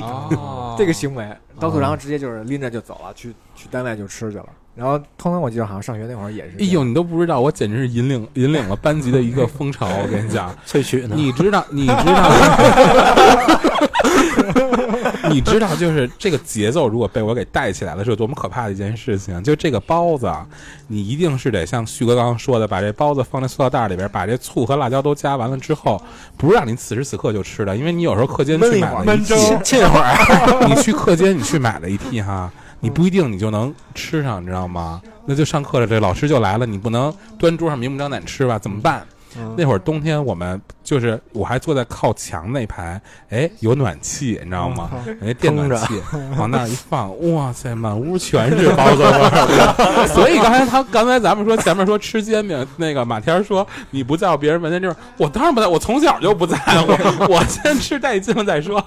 [0.00, 1.28] 哦这个行为
[1.58, 4.46] 倒醋，然后直接就是拎着就走了，去去单位就吃去了。
[4.76, 9.88] 然后通常我记得好像上学那会儿也是，哎呦，你都不知道，我简直是引领引领了班级的一个风潮。
[9.88, 11.16] 我跟你讲， 萃取呢。
[11.16, 11.98] 你知道，你知道，
[15.32, 19.42] 你知道，就是这个节奏，如果被我给带起来了，是有多么可怕的一件事情。
[19.42, 20.46] 就这个包子啊，
[20.86, 26.00] 你一定是得像旭哥刚刚说的，把这包子放在塑料袋里边，把这醋和辣椒都加完了之后，
[26.36, 32.50] 不是让你此时此刻就吃的，因为你有时候课间去买了一屉， 沁会儿，你去课间你去买了一屉哈，
[32.80, 35.00] 你不一定你就能吃上，你知道吗？
[35.26, 38.58] 那就上课了，这老师就来了，你不能端桌上明目张胆吃吧？
[38.58, 39.06] 怎么办？
[39.38, 44.90] 嗯那会儿冬天我们就是我还坐在靠墙那排，哎，有暖气，你知道吗？
[45.22, 46.00] 哎，电暖气
[46.38, 50.06] 往那儿一放，哇塞，满屋全是包子味儿。
[50.08, 56.92] 所以刚才他刚才咱们说前面说吃煎饼，那个马天儿说你不在乎别人闻见这味儿，我当然不在，我从小就不在乎，
[57.32, 58.82] 我先吃带劲了再说。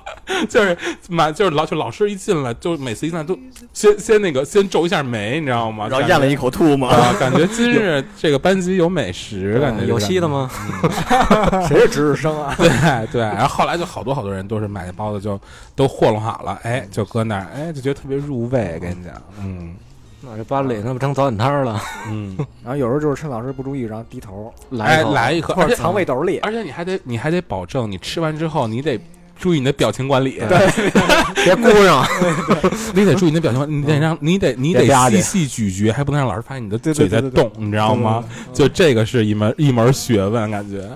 [0.49, 0.75] 就是
[1.09, 3.37] 满就是老就老师一进来，就每次一进来都
[3.73, 5.87] 先先那个先皱一下眉，你知道吗？
[5.89, 6.89] 然后咽了一口吐沫。
[6.89, 10.40] 啊，感觉今日这个班级有美食，感觉有戏的吗？
[11.67, 12.53] 谁是值日生啊？
[12.57, 15.39] 对对，然后后来就好多好多人都是买那包子就
[15.75, 18.77] 都和弄好了，哎，就搁那儿，哎，就觉得特别入味。
[18.81, 19.75] 跟你讲，嗯
[20.23, 21.81] 那这班里那不成早点摊儿了？
[22.07, 28.99] 嗯， 然后有时候就是趁老师不注意，然后低头哎，来一口来一颗，或者而且藏胃斗里，而且你还得你还得保证你吃完之后你得。
[29.41, 30.39] 注意你的表情管理，
[31.43, 32.05] 别哭上。
[32.93, 38.23] 你得注意你的表情管理，你得让你得你得细细咀嚼，还不能让老师发现你的对嘴在动，你知道吗？
[38.53, 40.87] 就这个是一门一门学问，感觉。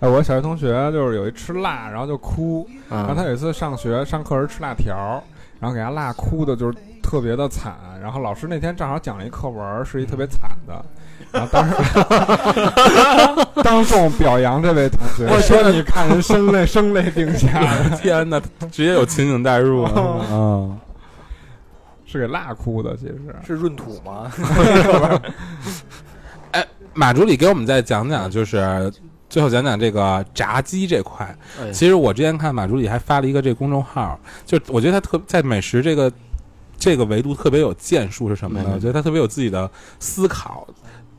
[0.00, 5.22] 哎，我小学同学就是有一吃辣，然后就哭，然后他嗯，有一次上学上课时吃辣条，
[5.58, 7.74] 然后给他辣哭的，就是特别的惨。
[8.00, 10.82] 然后老师那天正好讲了一课文，是一特别惨的，
[11.32, 11.74] 然后当时
[13.62, 17.62] 当众表扬这位同学，我说你看人声泪声泪并下，
[18.00, 19.92] 天哪，直接有情景代入啊！
[20.30, 20.78] 嗯，
[22.06, 23.16] 是给辣哭的，其实
[23.46, 24.30] 是闰土吗？
[26.52, 28.92] 哎，马助理给我们再讲讲，就是
[29.28, 31.24] 最后讲讲这个炸鸡这块。
[31.60, 36.10] 哎其实我之前看马助理还发了一个这公众号，就我觉得他特在美食这个
[36.76, 38.70] 这个维度特别有建树是什么呢？
[38.70, 39.70] 嗯我觉得他特别有自己的
[40.00, 40.66] 思考。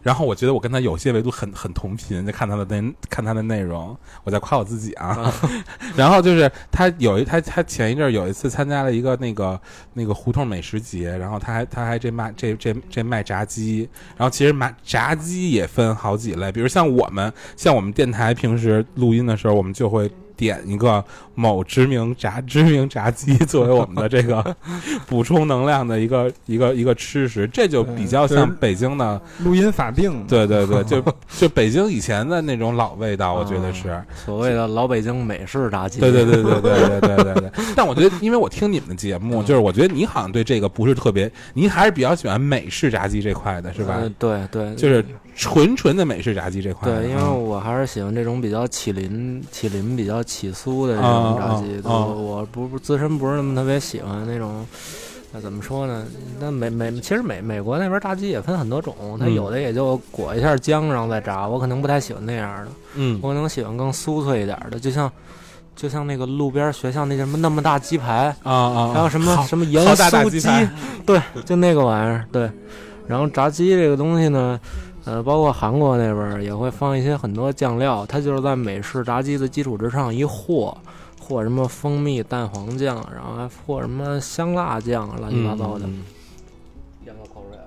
[0.04, 5.34] 然后我觉得我跟他有些维度很很同频，就看他的内 看他的内容，我在夸我自己啊。
[5.95, 9.60] 然后就是他有一他他前一阵儿有一次参加了一个那个
[9.93, 20.12] 那个胡同美食节，然后他还他还这卖这这这卖炸鸡，然后其实卖炸鸡也分好几类，比如像我们像我们电台平时录音的时候，我们就会
[20.42, 24.44] 点一个某知名炸知名炸鸡作为我们的这个
[25.06, 31.00] 补充能量的一个一个一个吃食，这就比较像北京的录音法定，对对对，就
[31.38, 34.02] 就北京以前的那种老味道，我觉得是。
[34.26, 36.00] 所谓的老北京美式炸鸡。
[36.00, 37.52] 对对对对对对对对对。
[37.76, 44.00] 但我觉得，因为我听你们的节目，就是我觉得你好像对这个不是特别，您还是比较喜欢美式炸鸡这块的，是吧？
[44.02, 45.06] 呃对对，就是
[45.36, 47.02] 纯纯的美式炸鸡这块的。
[47.02, 51.78] 对，因为嗯我还是喜欢这种比较起鳞、起鳞比较起酥的这种炸鸡。
[51.88, 54.66] 啊我我不不自身不是那么特别喜欢那种。
[55.34, 56.06] 那怎么说呢？
[56.42, 65.10] 那美美其实美美国那边炸鸡也分很多种，它嗯有的也就裹一下浆然后再炸，我可能不太喜欢那样的，嗯我可能喜欢更酥脆一点的，就像
[65.74, 70.50] 就像那个路边学校那什么那么大鸡排，啊啊，还有什么什么盐酥鸡
[71.06, 72.52] 对，就那个玩意儿，对。
[73.08, 74.60] 然后炸鸡这个东西呢，
[75.06, 80.76] 呃，包括韩国那边儿也会放一些很多酱料，它就是在美式炸鸡的基础之上一和，
[81.20, 85.86] 和什么蜂蜜蛋黄酱，然后还和什么香辣酱，乱七八糟的。
[85.86, 86.04] 嗯
[87.04, 87.58] 咽个口水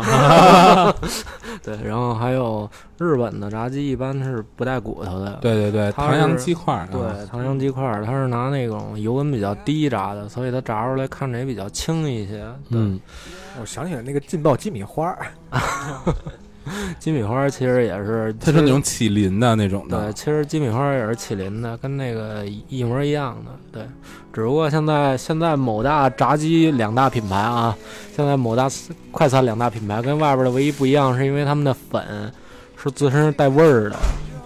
[0.00, 0.94] 啊！
[1.64, 12.38] 对，然后还有日本的炸鸡一般是不带骨头的，对对对，它唐扬鸡块对，唐扬鸡块儿，它是拿那种油温比较低炸的，所以它炸出来看着也比较轻一些。
[12.70, 13.00] 对，嗯，
[13.60, 15.26] 我想起来那个劲爆鸡米花儿，
[16.98, 23.50] 鸡米花其实也是，它是那种起鳞的那种的对，其实鸡米花也是起鳞的，跟那个一模一样的。
[23.70, 23.82] 对，
[24.32, 27.76] 只不过现在现在某大炸鸡两大品牌啊，
[28.16, 28.68] 现在某大
[29.10, 32.32] 快餐两大品牌跟外边的唯一不一样，是因为他们的粉
[32.82, 33.96] 是自身是带味儿的。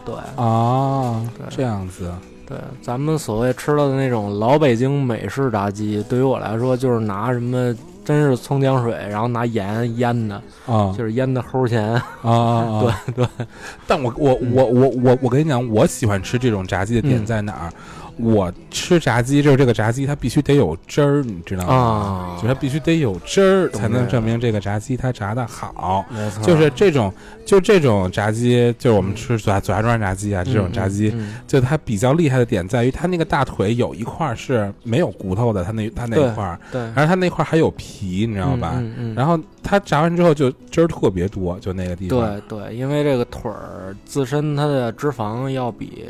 [0.04, 2.10] 对啊，对这样子，
[2.46, 7.74] 对，咱们所谓吃到的那种老北京美式炸鸡，对于我来说就是拿什么。
[8.08, 10.36] 真是葱姜水，然后拿盐腌的，
[10.66, 11.84] 啊就是腌的齁咸。
[11.92, 12.80] 啊啊！
[13.04, 13.46] 对对，
[13.86, 17.72] 但我我我我我我跟你讲，我喜欢吃这种炸鸡的点嗯在哪儿？
[18.18, 21.74] 我吃炸鸡就是这个炸鸡它必须得有汁儿，你知道吗？
[21.74, 26.04] 啊就是它必须得有汁儿，才能证明这个炸鸡它炸的好。
[26.10, 27.12] 没错，就是这种，
[27.46, 38.82] 就这种炸鸡，就是我们吃左左家庄炸鸡啊，这种炸鸡，嗯嗯就它比较厉害的点在于它那个大腿有一块儿是没有骨头的，它那它那一块儿，对，然后它那块儿还有皮，你知道吧？
[39.14, 42.18] 然后它炸完之后就汁儿特别多，就那个地方。
[42.18, 46.06] 对对，因为这个腿儿自身它的脂肪要比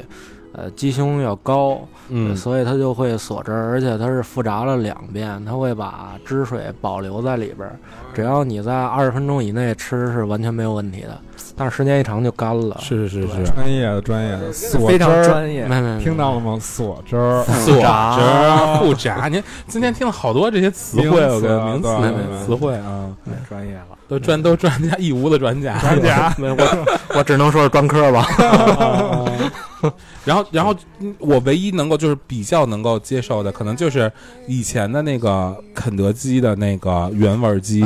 [0.53, 7.79] 呃鸡胸要高，嗯，所以它就会锁汁儿，而且它是复炸了两遍，它会把汁水保留在里边儿，
[8.15, 11.21] 只要你在二十分钟以内吃是完全没有问题的，
[11.57, 12.77] 但是时间一长就干了。
[12.81, 15.67] 是是是是，专业的专业的锁非常汁儿，专业。
[15.67, 16.59] 没没没听到了吗？
[16.61, 28.27] 锁汁儿，锁汁儿、复炸，您今天听了好多这些词汇，名词词汇啊，太专业了，都专都专家一屋子专家，专家没我我只能说是专科吧。
[30.25, 34.11] 然后，然后嗯我唯一能够就是比较能够接受的，可能就是
[34.49, 37.85] 以前的那个肯德基的那个原味鸡，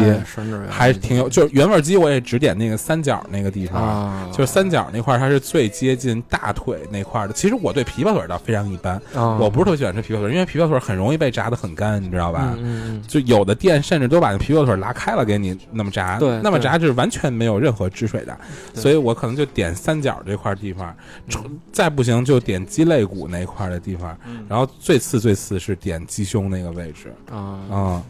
[0.71, 3.81] 还挺有，就是原味鸡，我也只点那个三角那个地方。
[3.81, 7.33] 啊，就是三角那块儿，它是最接近大腿那块的。
[7.35, 12.55] 其实我对琵琶腿倒非常一般，啊我不是特别喜欢吃琵琶腿，因为琵琶腿很容易被炸的很干，你知道吧？
[12.57, 18.39] 嗯嗯就有的店甚至都把那琵琶腿拉开了给你那么炸，对对那么炸是完全没有任何汁水的，
[18.75, 20.95] 所以我可能就点三角这块地方，
[21.35, 21.59] 嗯。
[21.73, 24.45] 再不行就点鸡肋骨那块的地方，嗯。
[24.49, 27.39] 然后最次最次是点鸡胸那个位置啊。
[27.71, 28.03] 啊、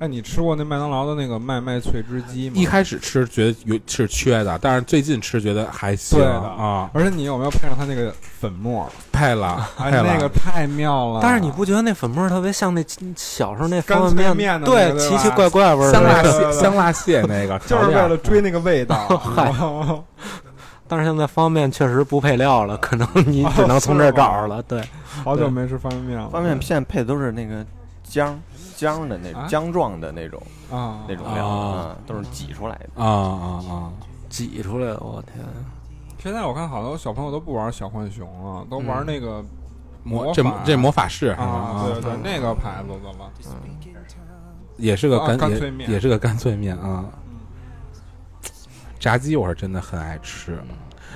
[0.00, 2.56] 哎，你吃过那麦当劳的那个麦麦脆汁鸡吗？
[2.56, 8.90] 一开始吃觉得有是缺的，但是最近吃觉得还行对的啊，而且你有没有配上它那个粉末？
[9.12, 11.20] 配了哎，配了，那个太妙了。
[11.22, 12.82] 但是你不觉得那粉末特别像那
[13.14, 16.32] 小时候那方脆便面的那对个，对吧奇奇怪怪味儿香辣的。
[16.32, 18.96] 蟹香辣蟹那个 就是为了追那个味道。
[19.20, 19.52] 嗨
[20.88, 24.62] 但是现在方便面确实不配料了，可能你只能从这儿找着了。
[24.62, 24.82] 对，
[25.22, 26.30] 好久没吃方便面了。
[26.30, 27.64] 方便面现在配的都是那个
[28.10, 28.32] 浆
[28.80, 29.48] 浆的那种啊？
[29.48, 33.02] 浆状的那种啊，那种料都是挤出来的。
[33.02, 33.92] 啊啊啊！
[34.30, 35.44] 挤出来的，我天！
[36.22, 39.44] 现在我看好多小朋友都不玩小浣熊了，都玩那个
[40.02, 43.30] 魔这这魔法士啊，对对嗯，那个牌子的了。
[44.76, 45.90] 也是个啊干脆面。
[45.90, 47.04] 也是个干脆面啊。
[47.04, 47.10] 嗯。
[48.98, 50.52] 炸鸡我是真的很爱吃，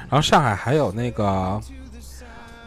[0.08, 1.60] 然后上海还有那个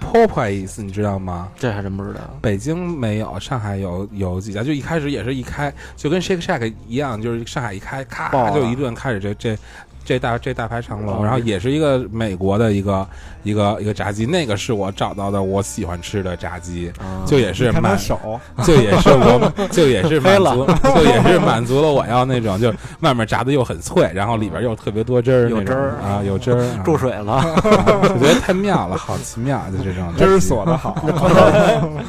[0.01, 1.49] Popeyes，你知道吗？
[1.57, 2.21] 这还真不知道。
[2.41, 9.57] 北京没有，上海有有几家，就一开始也是一开就跟 Shake Shack 一样，就是上海一开，咔就一顿开始这这
[10.05, 13.07] 这大这大排长龙，哦然后也是一个美国的一个
[13.47, 30.93] 一个一个炸鸡，那个是我找到的我喜欢吃的炸鸡，啊就也是满手， 就也是我， 就也是满黑足， 就也是满足了我要那种，就外面炸的又很脆，然后里边又特别多汁儿，有汁儿啊，有汁儿，啊注水了，我觉得太妙了，好奇妙，就这种汁儿锁的好。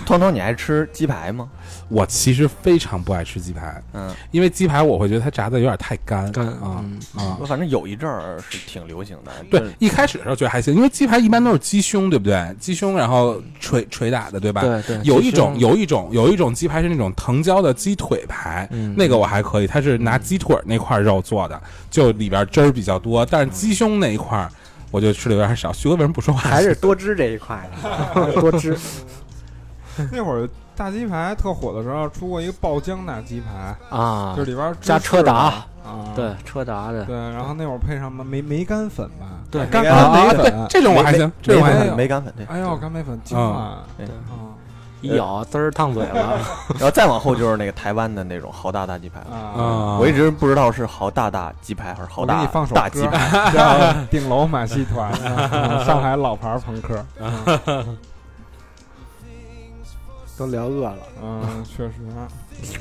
[0.04, 1.48] 通通，你爱吃鸡排吗？
[1.88, 7.46] 我其实非常不爱吃鸡排，嗯，因为鸡排我会觉得它炸的有点太干干啊嗯啊我。
[7.46, 9.32] 反正有一阵儿是挺流行的。
[9.50, 12.54] 对，一开始的时候觉得还行，因为鸡排一般都是鸡胸，对不对？
[12.58, 14.62] 鸡胸，然后捶捶打的，对吧？
[14.62, 21.60] 对对，有一种有一种有一种鸡排是那种藤椒的鸡腿排，嗯那个我还可以，它是拿鸡腿那块肉做的，
[21.90, 24.50] 就里边汁儿比较多，但是鸡胸那一块儿
[24.90, 25.72] 我就吃的有点少。
[25.72, 26.40] 徐哥为什么不说话？
[26.40, 28.76] 还是多汁这一块的， 多汁。
[30.12, 30.48] 那会儿
[30.78, 35.34] 大鸡排特火的时候，出过一个爆浆大鸡排，啊就，里边加车达
[35.84, 42.22] 啊，对车达的，对，然后那会儿配上梅梅干粉吧，对干干梅粉对，，这种我还行，这种我还行梅干。
[42.22, 42.46] 粉对。
[42.46, 43.82] 哎呦，干梅粉精啊！
[43.96, 44.10] 对啊
[45.00, 46.40] 一咬滋儿烫嘴了。
[46.74, 49.36] 然后再往后就是那个台湾的那种豪大大鸡排了。
[49.36, 49.38] 啊！
[49.62, 53.30] 啊，我一直不知道是豪大大鸡排还是豪大大鸡歌排。
[53.54, 53.62] 叫
[54.08, 57.04] 《顶楼马戏团》啊，上海老牌朋克。
[60.38, 60.98] 都聊饿了。
[61.22, 61.94] 嗯，确实。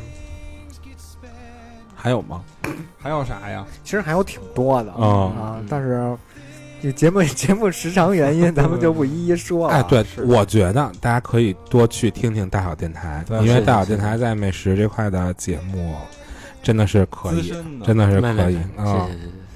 [1.99, 2.41] 还有吗？
[2.97, 3.66] 还有啥呀？
[3.84, 5.03] 其实还有挺多的嗯
[5.36, 6.16] 啊，但是
[6.82, 9.74] 这节目 节目时长原因，咱们就不一一说了。
[9.74, 15.95] 哎，对，我觉得大家可以多去听听大小电台，对因为大小电台在美食这块的节目
[16.62, 18.91] 真的是可以，的，真的是可以没啊谢。
[18.91, 19.47] 谢谢谢谢谢谢，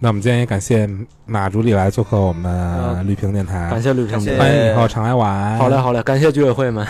[0.00, 0.88] 那我们今天也感谢
[1.24, 4.38] 马助理来做客我们绿屏电台感，谢绿屏感谢姐。
[4.38, 5.56] 欢迎以后常来玩。
[5.56, 6.86] 好嘞，好嘞，感谢居委会们。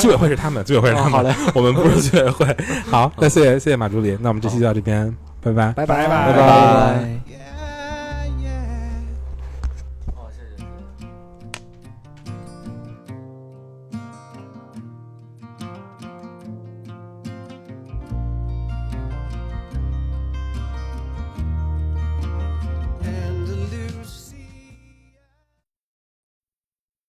[0.00, 2.56] 居委会是他们，居委会是他们，好嘞，我们不是居委会。
[2.90, 5.72] 好，那谢谢谢谢马助理，那我们这期就到这边，拜拜。
[5.72, 7.25] 拜拜拜拜拜拜。